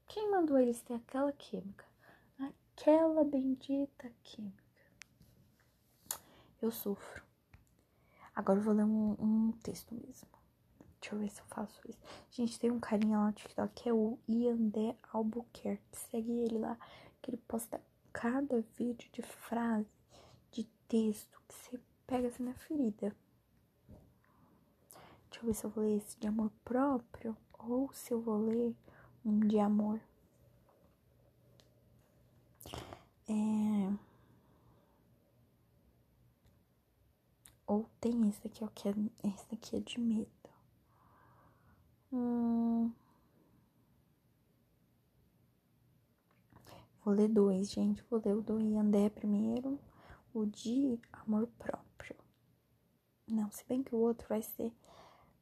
Quem 0.07 0.31
mandou 0.31 0.59
eles 0.59 0.81
ter 0.83 0.95
aquela 0.95 1.33
química? 1.33 1.85
Aquela 2.39 3.25
bendita 3.25 4.11
química. 4.23 4.64
Eu 6.65 6.71
sofro. 6.71 7.23
Agora 8.35 8.59
eu 8.59 8.63
vou 8.63 8.73
ler 8.73 8.85
um, 8.85 9.15
um 9.21 9.53
texto 9.63 9.95
mesmo. 9.95 10.27
Deixa 10.99 11.15
eu 11.15 11.19
ver 11.19 11.29
se 11.29 11.43
eu 11.43 11.47
faço 11.49 11.79
isso. 11.87 11.99
Gente, 12.31 12.59
tem 12.59 12.71
um 12.71 12.81
carinha 12.81 13.19
lá 13.19 13.27
no 13.27 13.33
TikTok 13.35 13.75
que 13.75 13.87
é 13.87 13.93
o 13.93 14.19
Iandé 14.27 14.97
Albuquerque. 15.13 15.85
Segue 15.93 16.33
ele 16.33 16.57
lá, 16.57 16.79
que 17.21 17.33
ele 17.33 17.37
posta 17.47 17.79
cada 18.15 18.63
vídeo 18.79 19.11
de 19.13 19.21
frase, 19.21 19.87
de 20.51 20.65
texto, 20.89 21.39
que 21.47 21.55
você 21.55 21.81
pega 22.07 22.29
assim 22.29 22.45
na 22.45 22.55
ferida. 22.55 23.15
Deixa 25.29 25.43
eu 25.43 25.45
ver 25.45 25.55
se 25.55 25.65
eu 25.67 25.71
vou 25.71 25.85
ler 25.85 25.99
esse 25.99 26.19
de 26.19 26.27
amor 26.27 26.51
próprio 26.65 27.37
ou 27.59 27.93
se 27.93 28.11
eu 28.11 28.23
vou 28.23 28.39
ler 28.39 28.75
um 29.23 29.39
de 29.39 29.59
amor. 29.59 30.01
É... 33.29 34.14
Ou 37.67 37.89
tem 38.01 38.29
esse 38.29 38.47
aqui, 38.47 38.63
ó, 38.65 38.69
que 38.69 38.89
é, 38.89 38.93
esse 39.25 39.55
aqui 39.55 39.77
é 39.77 39.81
de 39.81 40.01
medo. 40.01 40.31
Hum... 42.13 42.93
Vou 47.05 47.13
ler 47.15 47.29
dois, 47.29 47.71
gente. 47.71 48.03
Vou 48.09 48.21
ler 48.25 48.35
o 48.35 48.43
do 48.43 48.59
Iandé 48.59 49.11
primeiro, 49.11 49.79
o 50.33 50.47
de 50.47 50.99
amor 51.13 51.47
próprio. 51.59 52.17
Não, 53.29 53.51
se 53.51 53.65
bem 53.67 53.83
que 53.83 53.95
o 53.95 53.99
outro 53.99 54.27
vai 54.27 54.41
ser 54.43 54.73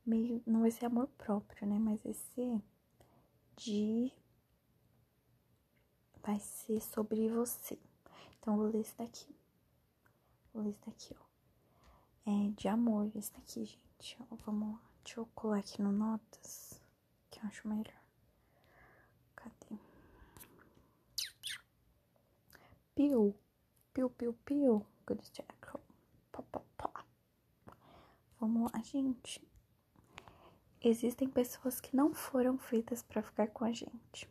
meio. 0.05 0.43
Não 0.45 0.63
vai 0.63 0.73
ser 0.73 0.87
amor 0.87 1.07
próprio, 1.19 1.67
né? 1.69 1.79
Mas 1.79 2.03
vai 2.03 2.15
ser 2.15 2.61
de. 3.57 4.13
Vai 6.23 6.41
ser 6.41 6.81
sobre 6.81 7.29
você. 7.29 7.79
Então, 8.39 8.57
vou 8.57 8.67
ler 8.67 8.81
esse 8.81 8.97
daqui. 8.97 9.35
Vou 10.53 10.65
ler 10.65 10.71
esse 10.71 10.85
daqui, 10.85 11.15
ó. 11.17 11.32
É 12.25 12.49
de 12.57 12.69
amor, 12.69 13.11
esse 13.17 13.33
daqui, 13.33 13.65
gente. 13.65 14.17
Ó, 14.31 14.37
vamos 14.45 14.75
lá. 14.75 14.81
Deixa 15.05 15.19
eu 15.21 15.27
colar 15.35 15.59
aqui 15.59 15.83
no 15.83 15.91
Notas, 15.91 16.81
que 17.31 17.41
eu 17.41 17.45
acho 17.47 17.67
melhor. 17.67 18.01
Cadê? 19.35 19.77
Piu, 22.95 23.35
piu, 23.93 24.11
piu, 24.11 24.33
piu. 24.45 24.87
Good 25.07 25.23
jack. 25.33 25.53
Pá, 26.31 26.43
pá, 26.43 26.61
pá. 26.77 27.05
Vamos 28.39 28.71
lá, 28.71 28.81
gente. 28.83 29.43
Existem 30.81 31.29
pessoas 31.29 31.81
que 31.81 31.97
não 31.97 32.13
foram 32.15 32.57
feitas 32.59 33.03
para 33.03 33.23
ficar 33.23 33.49
com 33.49 33.65
a 33.65 33.73
gente. 33.73 34.29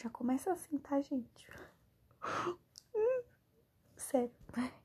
Já 0.00 0.08
começa 0.10 0.52
assim, 0.52 0.78
tá, 0.78 1.00
gente? 1.00 1.48
Sério. 4.12 4.30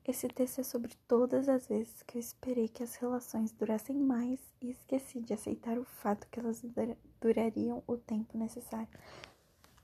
Esse 0.06 0.26
texto 0.26 0.62
é 0.62 0.64
sobre 0.64 0.94
todas 1.06 1.50
as 1.50 1.66
vezes 1.66 2.02
que 2.04 2.16
eu 2.16 2.20
esperei 2.20 2.66
que 2.66 2.82
as 2.82 2.94
relações 2.94 3.52
durassem 3.52 3.94
mais 3.94 4.40
e 4.58 4.70
esqueci 4.70 5.20
de 5.20 5.34
aceitar 5.34 5.78
o 5.78 5.84
fato 5.84 6.26
que 6.28 6.40
elas 6.40 6.64
durariam 7.20 7.84
o 7.86 7.98
tempo 7.98 8.38
necessário. 8.38 8.88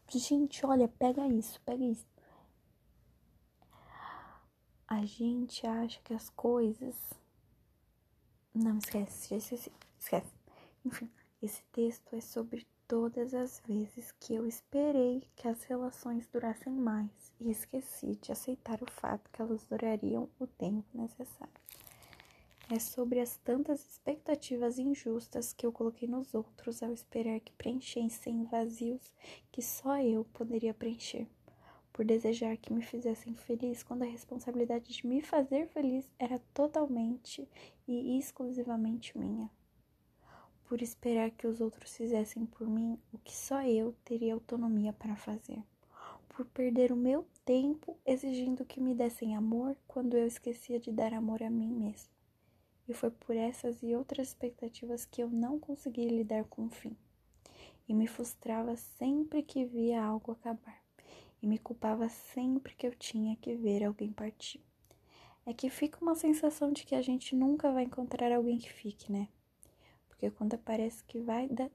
Gente, 0.08 0.64
olha, 0.64 0.88
pega 0.88 1.28
isso, 1.28 1.60
pega 1.60 1.84
isso. 1.84 2.06
A 4.88 5.04
gente 5.04 5.66
acha 5.66 6.00
que 6.02 6.14
as 6.14 6.30
coisas. 6.30 6.96
Não, 8.54 8.78
esquece, 8.78 9.34
esquece, 9.34 9.72
esquece. 9.98 10.32
Enfim, 10.86 11.10
esse 11.42 11.62
texto 11.64 12.16
é 12.16 12.20
sobre 12.22 12.66
todas 12.94 13.34
as 13.34 13.60
vezes 13.66 14.14
que 14.20 14.36
eu 14.36 14.46
esperei 14.46 15.26
que 15.34 15.48
as 15.48 15.64
relações 15.64 16.28
durassem 16.28 16.72
mais 16.72 17.10
e 17.40 17.50
esqueci 17.50 18.14
de 18.22 18.30
aceitar 18.30 18.80
o 18.80 18.88
fato 18.88 19.28
que 19.32 19.42
elas 19.42 19.64
durariam 19.64 20.28
o 20.38 20.46
tempo 20.46 20.86
necessário. 20.94 21.52
É 22.70 22.78
sobre 22.78 23.18
as 23.18 23.36
tantas 23.38 23.84
expectativas 23.84 24.78
injustas 24.78 25.52
que 25.52 25.66
eu 25.66 25.72
coloquei 25.72 26.06
nos 26.06 26.34
outros 26.34 26.84
ao 26.84 26.92
esperar 26.92 27.40
que 27.40 27.50
preenchessem 27.54 28.44
vazios 28.44 29.12
que 29.50 29.60
só 29.60 30.00
eu 30.00 30.24
poderia 30.32 30.72
preencher. 30.72 31.26
Por 31.92 32.04
desejar 32.04 32.56
que 32.58 32.72
me 32.72 32.82
fizessem 32.82 33.34
feliz 33.34 33.82
quando 33.82 34.02
a 34.02 34.06
responsabilidade 34.06 34.92
de 34.92 35.04
me 35.04 35.20
fazer 35.20 35.66
feliz 35.66 36.08
era 36.16 36.38
totalmente 36.54 37.48
e 37.88 38.16
exclusivamente 38.20 39.18
minha 39.18 39.50
por 40.66 40.80
esperar 40.80 41.30
que 41.30 41.46
os 41.46 41.60
outros 41.60 41.96
fizessem 41.96 42.46
por 42.46 42.68
mim 42.68 42.98
o 43.12 43.18
que 43.18 43.34
só 43.34 43.62
eu 43.62 43.94
teria 44.04 44.34
autonomia 44.34 44.92
para 44.92 45.16
fazer, 45.16 45.62
por 46.28 46.46
perder 46.46 46.90
o 46.90 46.96
meu 46.96 47.26
tempo 47.44 47.96
exigindo 48.04 48.64
que 48.64 48.80
me 48.80 48.94
dessem 48.94 49.36
amor 49.36 49.76
quando 49.86 50.16
eu 50.16 50.26
esquecia 50.26 50.80
de 50.80 50.90
dar 50.90 51.12
amor 51.12 51.42
a 51.42 51.50
mim 51.50 51.70
mesmo. 51.70 52.10
E 52.88 52.92
foi 52.92 53.10
por 53.10 53.36
essas 53.36 53.82
e 53.82 53.94
outras 53.94 54.28
expectativas 54.28 55.06
que 55.06 55.22
eu 55.22 55.30
não 55.30 55.58
conseguia 55.58 56.08
lidar 56.08 56.44
com 56.44 56.66
o 56.66 56.70
fim. 56.70 56.96
E 57.88 57.94
me 57.94 58.06
frustrava 58.06 58.76
sempre 58.76 59.42
que 59.42 59.64
via 59.64 60.02
algo 60.02 60.32
acabar. 60.32 60.82
E 61.40 61.46
me 61.46 61.58
culpava 61.58 62.08
sempre 62.08 62.74
que 62.74 62.86
eu 62.86 62.94
tinha 62.94 63.36
que 63.36 63.54
ver 63.54 63.84
alguém 63.84 64.12
partir. 64.12 64.60
É 65.46 65.52
que 65.52 65.68
fica 65.68 65.98
uma 66.00 66.14
sensação 66.14 66.72
de 66.72 66.84
que 66.84 66.94
a 66.94 67.02
gente 67.02 67.34
nunca 67.36 67.70
vai 67.70 67.84
encontrar 67.84 68.32
alguém 68.32 68.58
que 68.58 68.72
fique, 68.72 69.12
né? 69.12 69.28
Porque 70.24 70.38
quando 70.38 70.58
parece 70.58 71.04
que 71.04 71.20
vai 71.20 71.46
dar, 71.48 71.70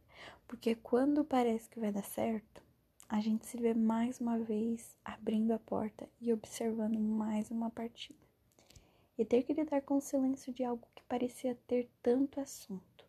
porque 0.48 0.74
quando 0.74 1.24
parece 1.24 1.70
que 1.70 1.80
vai 1.80 1.92
dar 1.92 2.04
certo, 2.04 2.64
a 3.08 3.20
gente 3.20 3.46
se 3.46 3.58
vê 3.58 3.76
mais 3.76 4.20
uma 4.20 4.40
vez 4.40 4.98
abrindo 5.06 5.52
a 5.52 5.60
porta 5.60 6.10
e 6.20 6.34
observando 6.34 6.98
mais 6.98 7.52
uma 7.52 7.70
partida. 7.70 8.18
E 9.16 9.24
ter 9.24 9.44
que 9.44 9.54
lidar 9.54 9.84
com 9.84 9.98
o 9.98 10.02
silêncio 10.02 10.52
de 10.52 10.64
algo 10.64 10.88
que 10.96 11.04
parecia 11.04 11.60
ter 11.68 11.88
tanto 12.02 12.40
assunto. 12.40 13.06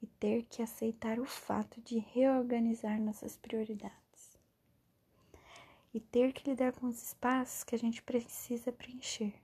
E 0.00 0.06
ter 0.06 0.44
que 0.44 0.62
aceitar 0.62 1.20
o 1.20 1.26
fato 1.26 1.78
de 1.82 1.98
reorganizar 1.98 2.98
nossas 2.98 3.36
prioridades. 3.36 4.38
E 5.92 6.00
ter 6.00 6.32
que 6.32 6.48
lidar 6.48 6.72
com 6.72 6.86
os 6.86 7.02
espaços 7.02 7.62
que 7.62 7.74
a 7.74 7.78
gente 7.78 8.02
precisa 8.02 8.72
preencher. 8.72 9.34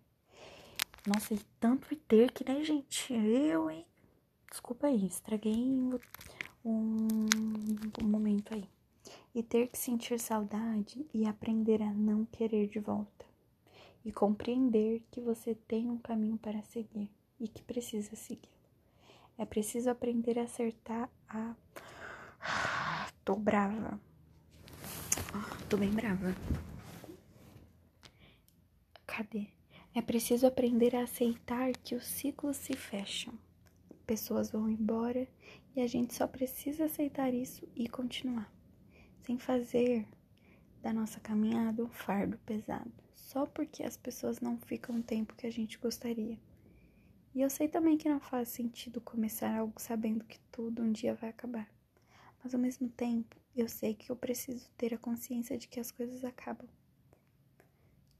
Nossa, 1.07 1.35
e 1.35 1.41
tanto 1.61 1.95
ter 1.95 2.33
que, 2.33 2.51
né, 2.51 2.64
gente? 2.64 3.12
Eu, 3.12 3.71
hein? 3.71 3.85
Desculpa 4.50 4.87
aí, 4.87 5.06
estraguei 5.06 5.56
um, 6.64 7.26
um 8.02 8.06
momento 8.06 8.54
aí. 8.54 8.68
E 9.34 9.42
ter 9.42 9.68
que 9.68 9.78
sentir 9.78 10.18
saudade 10.18 11.06
e 11.12 11.26
aprender 11.26 11.82
a 11.82 11.92
não 11.92 12.24
querer 12.24 12.66
de 12.66 12.80
volta. 12.80 13.26
E 14.04 14.12
compreender 14.12 15.02
que 15.11 15.20
você 15.20 15.54
tem 15.54 15.90
um 15.90 15.98
caminho 15.98 16.38
para 16.38 16.62
seguir 16.62 17.11
e 17.38 17.46
que 17.46 17.62
precisa 17.62 18.16
seguir. 18.16 18.50
É 19.37 19.44
preciso 19.44 19.90
aprender 19.90 20.38
a 20.38 20.44
acertar 20.44 21.08
a. 21.28 21.54
Tô 23.24 23.37
brava. 23.37 24.00
Tô 25.68 25.76
bem 25.76 25.90
brava. 25.90 26.34
Cadê? 29.06 29.48
É 29.94 30.00
preciso 30.00 30.46
aprender 30.46 30.96
a 30.96 31.02
aceitar 31.02 31.72
que 31.72 31.94
os 31.94 32.06
ciclos 32.06 32.56
se 32.56 32.74
fecham. 32.74 33.34
Pessoas 34.09 34.51
vão 34.51 34.71
embora 34.71 35.29
e 35.77 35.83
a 35.83 35.87
gente 35.87 36.14
só 36.14 36.27
precisa 36.27 36.87
aceitar 36.87 37.35
isso 37.35 37.68
e 37.77 37.87
continuar, 37.87 38.51
sem 39.21 39.38
fazer 39.38 40.09
da 40.81 40.94
nossa 40.94 41.21
caminhada 41.21 41.85
um 41.85 41.90
fardo 41.90 42.38
pesado, 42.38 42.90
só 43.14 43.44
porque 43.44 43.83
as 43.83 43.99
pessoas 43.99 44.40
não 44.40 44.57
ficam 44.57 44.97
o 44.97 45.03
tempo 45.03 45.35
que 45.37 45.47
a 45.47 45.53
gente 45.53 45.77
gostaria. 45.77 46.40
E 47.35 47.42
eu 47.42 47.51
sei 47.51 47.68
também 47.68 47.99
que 47.99 48.09
não 48.09 48.18
faz 48.18 48.49
sentido 48.49 48.99
começar 48.99 49.55
algo 49.55 49.79
sabendo 49.79 50.25
que 50.25 50.40
tudo 50.51 50.83
um 50.83 50.90
dia 50.90 51.14
vai 51.14 51.29
acabar. 51.29 51.71
Mas 52.42 52.55
ao 52.55 52.61
mesmo 52.61 52.88
tempo, 52.88 53.37
eu 53.55 53.68
sei 53.68 53.92
que 53.92 54.09
eu 54.09 54.16
preciso 54.16 54.71
ter 54.79 54.94
a 54.94 54.99
consciência 54.99 55.59
de 55.59 55.68
que 55.68 55.79
as 55.79 55.90
coisas 55.90 56.25
acabam. 56.25 56.66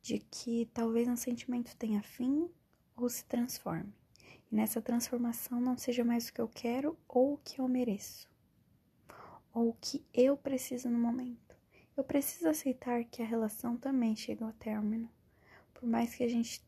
De 0.03 0.19
que 0.19 0.69
talvez 0.75 1.09
um 1.09 1.17
sentimento 1.17 1.75
tenha 1.77 2.03
fim 2.03 2.51
ou 2.95 3.09
se 3.09 3.25
transforme. 3.25 3.98
E 4.51 4.55
nessa 4.55 4.81
transformação 4.81 5.61
não 5.61 5.77
seja 5.77 6.05
mais 6.05 6.29
o 6.29 6.33
que 6.33 6.41
eu 6.41 6.49
quero 6.49 6.99
ou 7.07 7.35
o 7.35 7.39
que 7.39 7.61
eu 7.61 7.69
mereço. 7.69 8.29
Ou 9.53 9.71
o 9.71 9.77
que 9.81 10.05
eu 10.15 10.37
preciso 10.37 10.89
no 10.89 10.99
momento. 10.99 11.57
Eu 11.97 12.05
preciso 12.05 12.49
aceitar 12.49 13.05
que 13.05 13.23
a 13.23 13.27
relação 13.27 13.77
também 13.77 14.17
chega 14.17 14.45
ao 14.45 14.53
término. 14.53 15.11
Por 15.75 15.87
mais 15.87 16.15
que 16.15 16.25
a 16.25 16.29
gente 16.29 16.65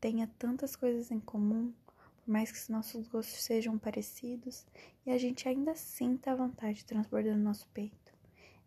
tenha 0.00 0.26
tantas 0.38 0.76
coisas 0.76 1.10
em 1.10 1.20
comum, 1.20 1.72
por 1.86 2.30
mais 2.30 2.50
que 2.50 2.58
os 2.58 2.68
nossos 2.68 3.08
gostos 3.08 3.42
sejam 3.42 3.78
parecidos, 3.78 4.66
e 5.06 5.10
a 5.10 5.16
gente 5.16 5.48
ainda 5.48 5.74
sinta 5.74 6.32
a 6.32 6.36
vontade 6.36 6.84
transbordando 6.84 7.38
no 7.38 7.44
nosso 7.44 7.66
peito. 7.68 8.12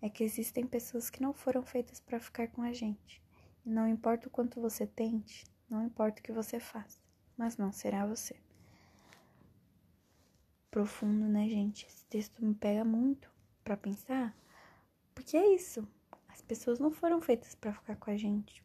É 0.02 0.10
que 0.10 0.24
existem 0.24 0.66
pessoas 0.66 1.10
que 1.10 1.22
não 1.22 1.34
foram 1.34 1.62
feitas 1.62 2.00
para 2.00 2.20
ficar 2.20 2.48
com 2.48 2.62
a 2.62 2.72
gente. 2.72 3.22
E 3.66 3.70
não 3.70 3.88
importa 3.88 4.28
o 4.28 4.32
quanto 4.32 4.62
você 4.62 4.88
tente, 4.88 5.46
não 5.70 5.86
importa 5.86 6.22
o 6.22 6.24
que 6.24 6.32
você 6.32 6.60
faça, 6.60 7.02
mas 7.36 7.58
não 7.58 7.72
será 7.72 8.06
você. 8.06 8.36
Profundo, 10.78 11.26
né, 11.26 11.50
gente? 11.50 11.88
Esse 11.88 12.06
texto 12.06 12.46
me 12.46 12.54
pega 12.54 12.86
muito 12.86 13.28
para 13.64 13.76
pensar, 13.76 14.38
porque 15.16 15.36
é 15.36 15.56
isso. 15.56 15.88
As 16.28 16.40
pessoas 16.44 16.78
não 16.78 16.92
foram 16.92 17.20
feitas 17.20 17.56
para 17.56 17.74
ficar 17.74 17.96
com 17.96 18.12
a 18.12 18.16
gente. 18.16 18.64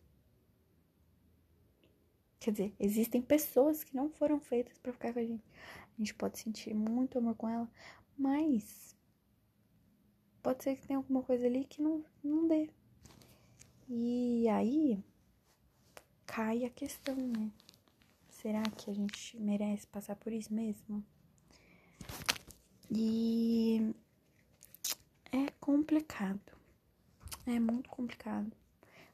Quer 2.38 2.50
dizer, 2.50 2.74
existem 2.78 3.22
pessoas 3.22 3.82
que 3.82 3.96
não 3.96 4.10
foram 4.10 4.38
feitas 4.38 4.76
para 4.76 4.92
ficar 4.92 5.14
com 5.14 5.20
a 5.20 5.24
gente. 5.24 5.42
A 5.72 5.96
gente 5.96 6.12
pode 6.12 6.38
sentir 6.38 6.74
muito 6.74 7.16
amor 7.16 7.34
com 7.34 7.48
ela, 7.48 7.66
mas 8.14 8.94
pode 10.42 10.62
ser 10.64 10.76
que 10.76 10.86
tenha 10.86 10.98
alguma 10.98 11.22
coisa 11.22 11.46
ali 11.46 11.64
que 11.64 11.80
não, 11.80 12.04
não 12.22 12.46
dê. 12.46 12.68
E 13.88 14.46
aí 14.50 15.02
cai 16.26 16.66
a 16.66 16.68
questão, 16.68 17.16
né? 17.16 17.50
Será 18.28 18.62
que 18.64 18.90
a 18.90 18.94
gente 18.94 19.40
merece 19.40 19.86
passar 19.86 20.16
por 20.16 20.30
isso 20.30 20.52
mesmo? 20.52 21.02
E 22.94 23.94
é 25.32 25.50
complicado. 25.58 26.52
É 27.46 27.58
muito 27.58 27.88
complicado. 27.88 28.52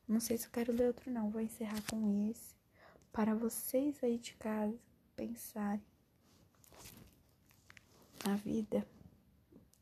Não 0.09 0.19
sei 0.19 0.37
se 0.37 0.47
eu 0.47 0.51
quero 0.51 0.73
ler 0.73 0.89
outro, 0.89 1.09
não. 1.13 1.31
Vou 1.31 1.41
encerrar 1.41 1.81
com 1.89 2.29
esse 2.29 2.57
para 3.13 3.37
vocês 3.37 4.03
aí 4.03 4.19
de 4.19 4.35
casa 4.35 4.77
pensarem 5.15 5.85
na 8.25 8.35
vida, 8.35 8.85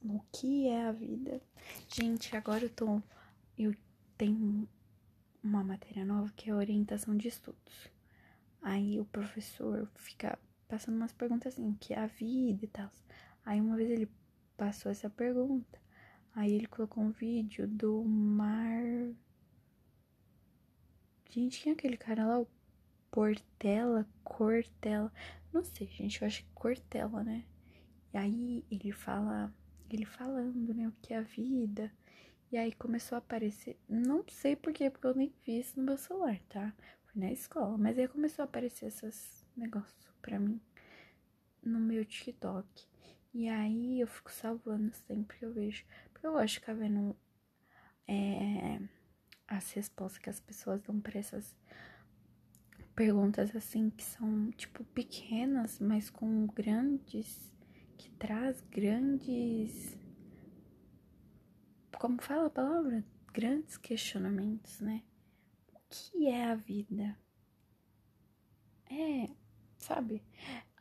no 0.03 0.23
que 0.31 0.69
é 0.69 0.87
a 0.87 0.93
vida. 0.93 1.41
Gente, 1.89 2.37
agora 2.37 2.65
eu 2.65 2.71
tô. 2.71 3.03
Eu 3.57 3.75
tenho 4.19 4.69
uma 5.43 5.65
matéria 5.65 6.05
nova 6.05 6.31
que 6.37 6.51
é 6.51 6.55
orientação 6.55 7.17
de 7.17 7.29
estudos. 7.29 7.91
Aí 8.61 9.01
o 9.01 9.07
professor 9.07 9.89
fica 9.95 10.39
passando 10.69 10.97
umas 10.97 11.13
perguntas 11.13 11.55
assim, 11.55 11.73
que 11.81 11.95
é 11.95 11.99
a 11.99 12.07
vida 12.07 12.63
e 12.63 12.69
tal. 12.69 12.91
Aí 13.47 13.61
uma 13.61 13.77
vez 13.77 13.89
ele 13.89 14.11
passou 14.57 14.91
essa 14.91 15.09
pergunta. 15.09 15.81
Aí 16.35 16.53
ele 16.53 16.67
colocou 16.67 17.03
um 17.05 17.13
vídeo 17.13 17.69
do 17.69 18.03
Mar. 18.05 18.83
Gente, 21.31 21.63
quem 21.63 21.71
é 21.71 21.75
aquele 21.75 21.97
cara 21.97 22.27
lá? 22.27 22.41
O 22.41 22.49
Portela, 23.11 24.07
Cortella, 24.25 25.13
não 25.53 25.63
sei, 25.63 25.87
gente, 25.87 26.21
eu 26.21 26.27
acho 26.27 26.43
que 26.43 26.51
Cortella, 26.55 27.23
né? 27.23 27.45
E 28.13 28.19
aí 28.19 28.65
ele 28.69 28.91
fala, 28.91 29.55
ele 29.89 30.05
falando, 30.05 30.75
né, 30.75 30.89
o 30.89 30.93
que 31.01 31.15
é 31.15 31.19
a 31.19 31.23
vida. 31.23 31.93
E 32.51 32.57
aí 32.57 32.73
começou 32.73 33.15
a 33.17 33.19
aparecer, 33.19 33.79
não 33.89 34.25
sei 34.29 34.57
porquê, 34.57 34.91
porque 34.91 35.07
eu 35.07 35.15
nem 35.15 35.33
vi 35.45 35.61
isso 35.61 35.79
no 35.79 35.87
meu 35.87 35.97
celular, 35.97 36.39
tá? 36.49 36.75
Foi 37.05 37.23
na 37.23 37.31
escola, 37.31 37.79
mas 37.79 37.99
aí 37.99 38.09
começou 38.09 38.43
a 38.43 38.47
aparecer 38.47 38.87
esses 38.87 39.47
negócios 39.57 40.07
pra 40.21 40.39
mim 40.39 40.61
no 41.63 41.79
meu 41.79 42.05
TikTok. 42.05 42.87
E 43.39 43.51
aí 43.51 44.01
eu 44.01 44.07
fico 44.07 44.33
salvando 44.33 44.91
sempre 44.95 45.37
que 45.37 45.45
eu 45.45 45.53
vejo. 45.53 45.85
Porque 46.11 46.27
eu 46.27 46.33
gosto 46.33 46.47
de 46.47 46.55
ficar 46.55 46.73
vendo 46.73 47.15
é, 48.09 48.81
as 49.47 49.71
respostas 49.73 50.19
que 50.19 50.31
as 50.31 50.41
pessoas 50.41 50.81
dão 50.81 50.99
pra 50.99 51.19
essas 51.19 51.55
perguntas 52.95 53.55
assim 53.55 53.91
que 53.91 54.03
são 54.03 54.51
tipo 54.53 54.83
pequenas, 54.85 55.79
mas 55.79 56.09
com 56.09 56.47
grandes 56.47 57.55
que 57.99 58.11
traz 58.13 58.63
grandes 58.71 59.99
como 61.99 62.23
fala 62.23 62.47
a 62.47 62.51
palavra? 62.51 63.05
Grandes 63.35 63.77
questionamentos, 63.77 64.81
né? 64.81 65.03
O 65.75 65.79
que 65.91 66.27
é 66.27 66.47
a 66.47 66.55
vida? 66.55 67.19
É, 68.91 69.29
sabe? 69.77 70.25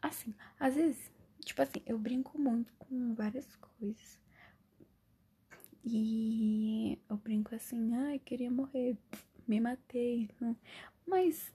Assim, 0.01 0.33
às 0.57 0.75
vezes, 0.75 1.11
tipo 1.45 1.61
assim, 1.61 1.81
eu 1.85 1.97
brinco 1.97 2.37
muito 2.37 2.73
com 2.73 3.13
várias 3.13 3.55
coisas. 3.55 4.19
E 5.85 6.99
eu 7.07 7.15
brinco 7.17 7.53
assim, 7.53 7.95
ai, 7.95 8.19
queria 8.19 8.49
morrer, 8.49 8.97
me 9.47 9.59
matei. 9.59 10.27
Mas 11.05 11.53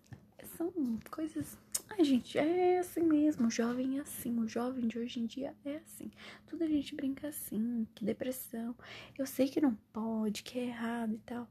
são 0.57 0.73
coisas. 1.11 1.59
Ai, 1.89 2.05
gente, 2.05 2.39
é 2.39 2.79
assim 2.79 3.03
mesmo. 3.03 3.49
O 3.49 3.51
jovem 3.51 3.99
é 3.99 4.03
assim. 4.03 4.39
O 4.39 4.49
jovem 4.49 4.87
de 4.87 4.99
hoje 4.99 5.21
em 5.21 5.27
dia 5.27 5.55
é 5.65 5.77
assim. 5.79 6.11
Tudo 6.47 6.63
a 6.65 6.69
gente 6.69 6.95
brinca 6.95 7.29
assim. 7.29 7.87
Que 7.95 8.05
depressão. 8.05 8.77
Eu 9.19 9.27
sei 9.27 9.49
que 9.49 9.61
não 9.61 9.75
pode, 9.93 10.45
que 10.45 10.59
é 10.59 10.67
errado 10.67 11.15
e 11.15 11.19
tal. 11.19 11.49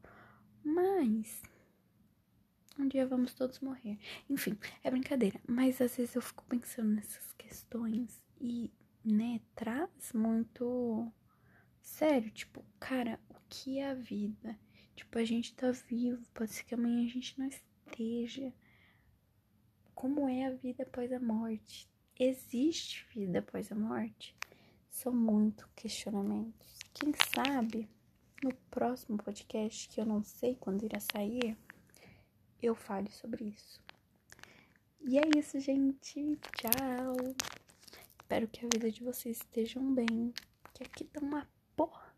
Mas. 0.64 1.42
Um 2.80 2.88
dia 2.88 3.06
vamos 3.06 3.34
todos 3.34 3.60
morrer. 3.60 4.00
Enfim, 4.30 4.58
é 4.82 4.90
brincadeira. 4.90 5.40
Mas 5.46 5.82
às 5.82 5.98
vezes 5.98 6.16
eu 6.16 6.22
fico 6.22 6.46
pensando 6.46 6.90
nessas 6.90 7.34
questões 7.34 8.22
e, 8.40 8.72
né, 9.04 9.42
traz 9.56 10.14
muito. 10.14 11.12
Sério, 11.82 12.30
tipo, 12.32 12.64
cara, 12.80 13.20
o 13.30 13.36
que 13.50 13.80
é 13.80 13.90
a 13.90 13.94
vida? 13.94 14.58
Tipo, 14.96 15.18
a 15.18 15.24
gente 15.24 15.56
tá 15.56 15.72
vivo, 15.72 16.22
pode 16.34 16.52
ser 16.52 16.64
que 16.64 16.76
amanhã 16.76 17.06
a 17.06 17.10
gente 17.10 17.40
não 17.40 17.48
esteja 17.48 18.54
como 20.00 20.30
é 20.30 20.46
a 20.46 20.52
vida 20.52 20.84
após 20.84 21.12
a 21.12 21.20
morte? 21.20 21.90
Existe 22.18 23.06
vida 23.14 23.40
após 23.40 23.70
a 23.70 23.76
morte? 23.76 24.34
São 24.90 25.12
muitos 25.12 25.68
questionamentos. 25.76 26.80
Quem 26.94 27.14
sabe 27.36 27.90
no 28.42 28.54
próximo 28.72 29.18
podcast, 29.18 29.90
que 29.90 30.00
eu 30.00 30.06
não 30.06 30.24
sei 30.24 30.56
quando 30.56 30.86
irá 30.86 31.02
sair, 31.02 31.58
eu 32.64 32.76
fale 32.76 33.12
sobre 33.12 33.50
isso. 33.50 33.82
E 35.02 35.18
é 35.18 35.24
isso, 35.38 35.60
gente. 35.60 36.40
Tchau. 36.56 37.59
Espero 38.30 38.48
que 38.48 38.64
a 38.64 38.70
vida 38.72 38.92
de 38.92 39.04
vocês 39.04 39.38
estejam 39.38 39.92
bem. 39.92 40.32
Que 40.76 40.84
aqui 40.84 41.04
tá 41.04 41.20
uma 41.20 41.50
porra. 41.76 42.14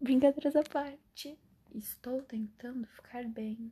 Brincadeiras 0.00 0.56
à 0.56 0.62
parte. 0.62 1.38
Estou 1.74 2.22
tentando 2.22 2.86
ficar 2.86 3.22
bem. 3.28 3.70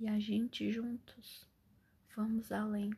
E 0.00 0.08
a 0.08 0.18
gente 0.18 0.72
juntos 0.72 1.46
vamos 2.16 2.50
além. 2.50 2.90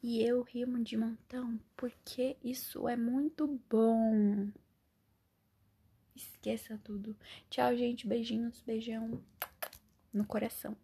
E 0.00 0.22
eu 0.22 0.42
rimo 0.42 0.80
de 0.84 0.96
montão 0.96 1.58
porque 1.76 2.36
isso 2.40 2.88
é 2.88 2.96
muito 2.96 3.60
bom. 3.68 4.52
Esqueça 6.14 6.80
tudo. 6.84 7.16
Tchau, 7.50 7.76
gente. 7.76 8.06
Beijinhos, 8.06 8.62
beijão 8.64 9.20
no 10.12 10.24
coração. 10.24 10.76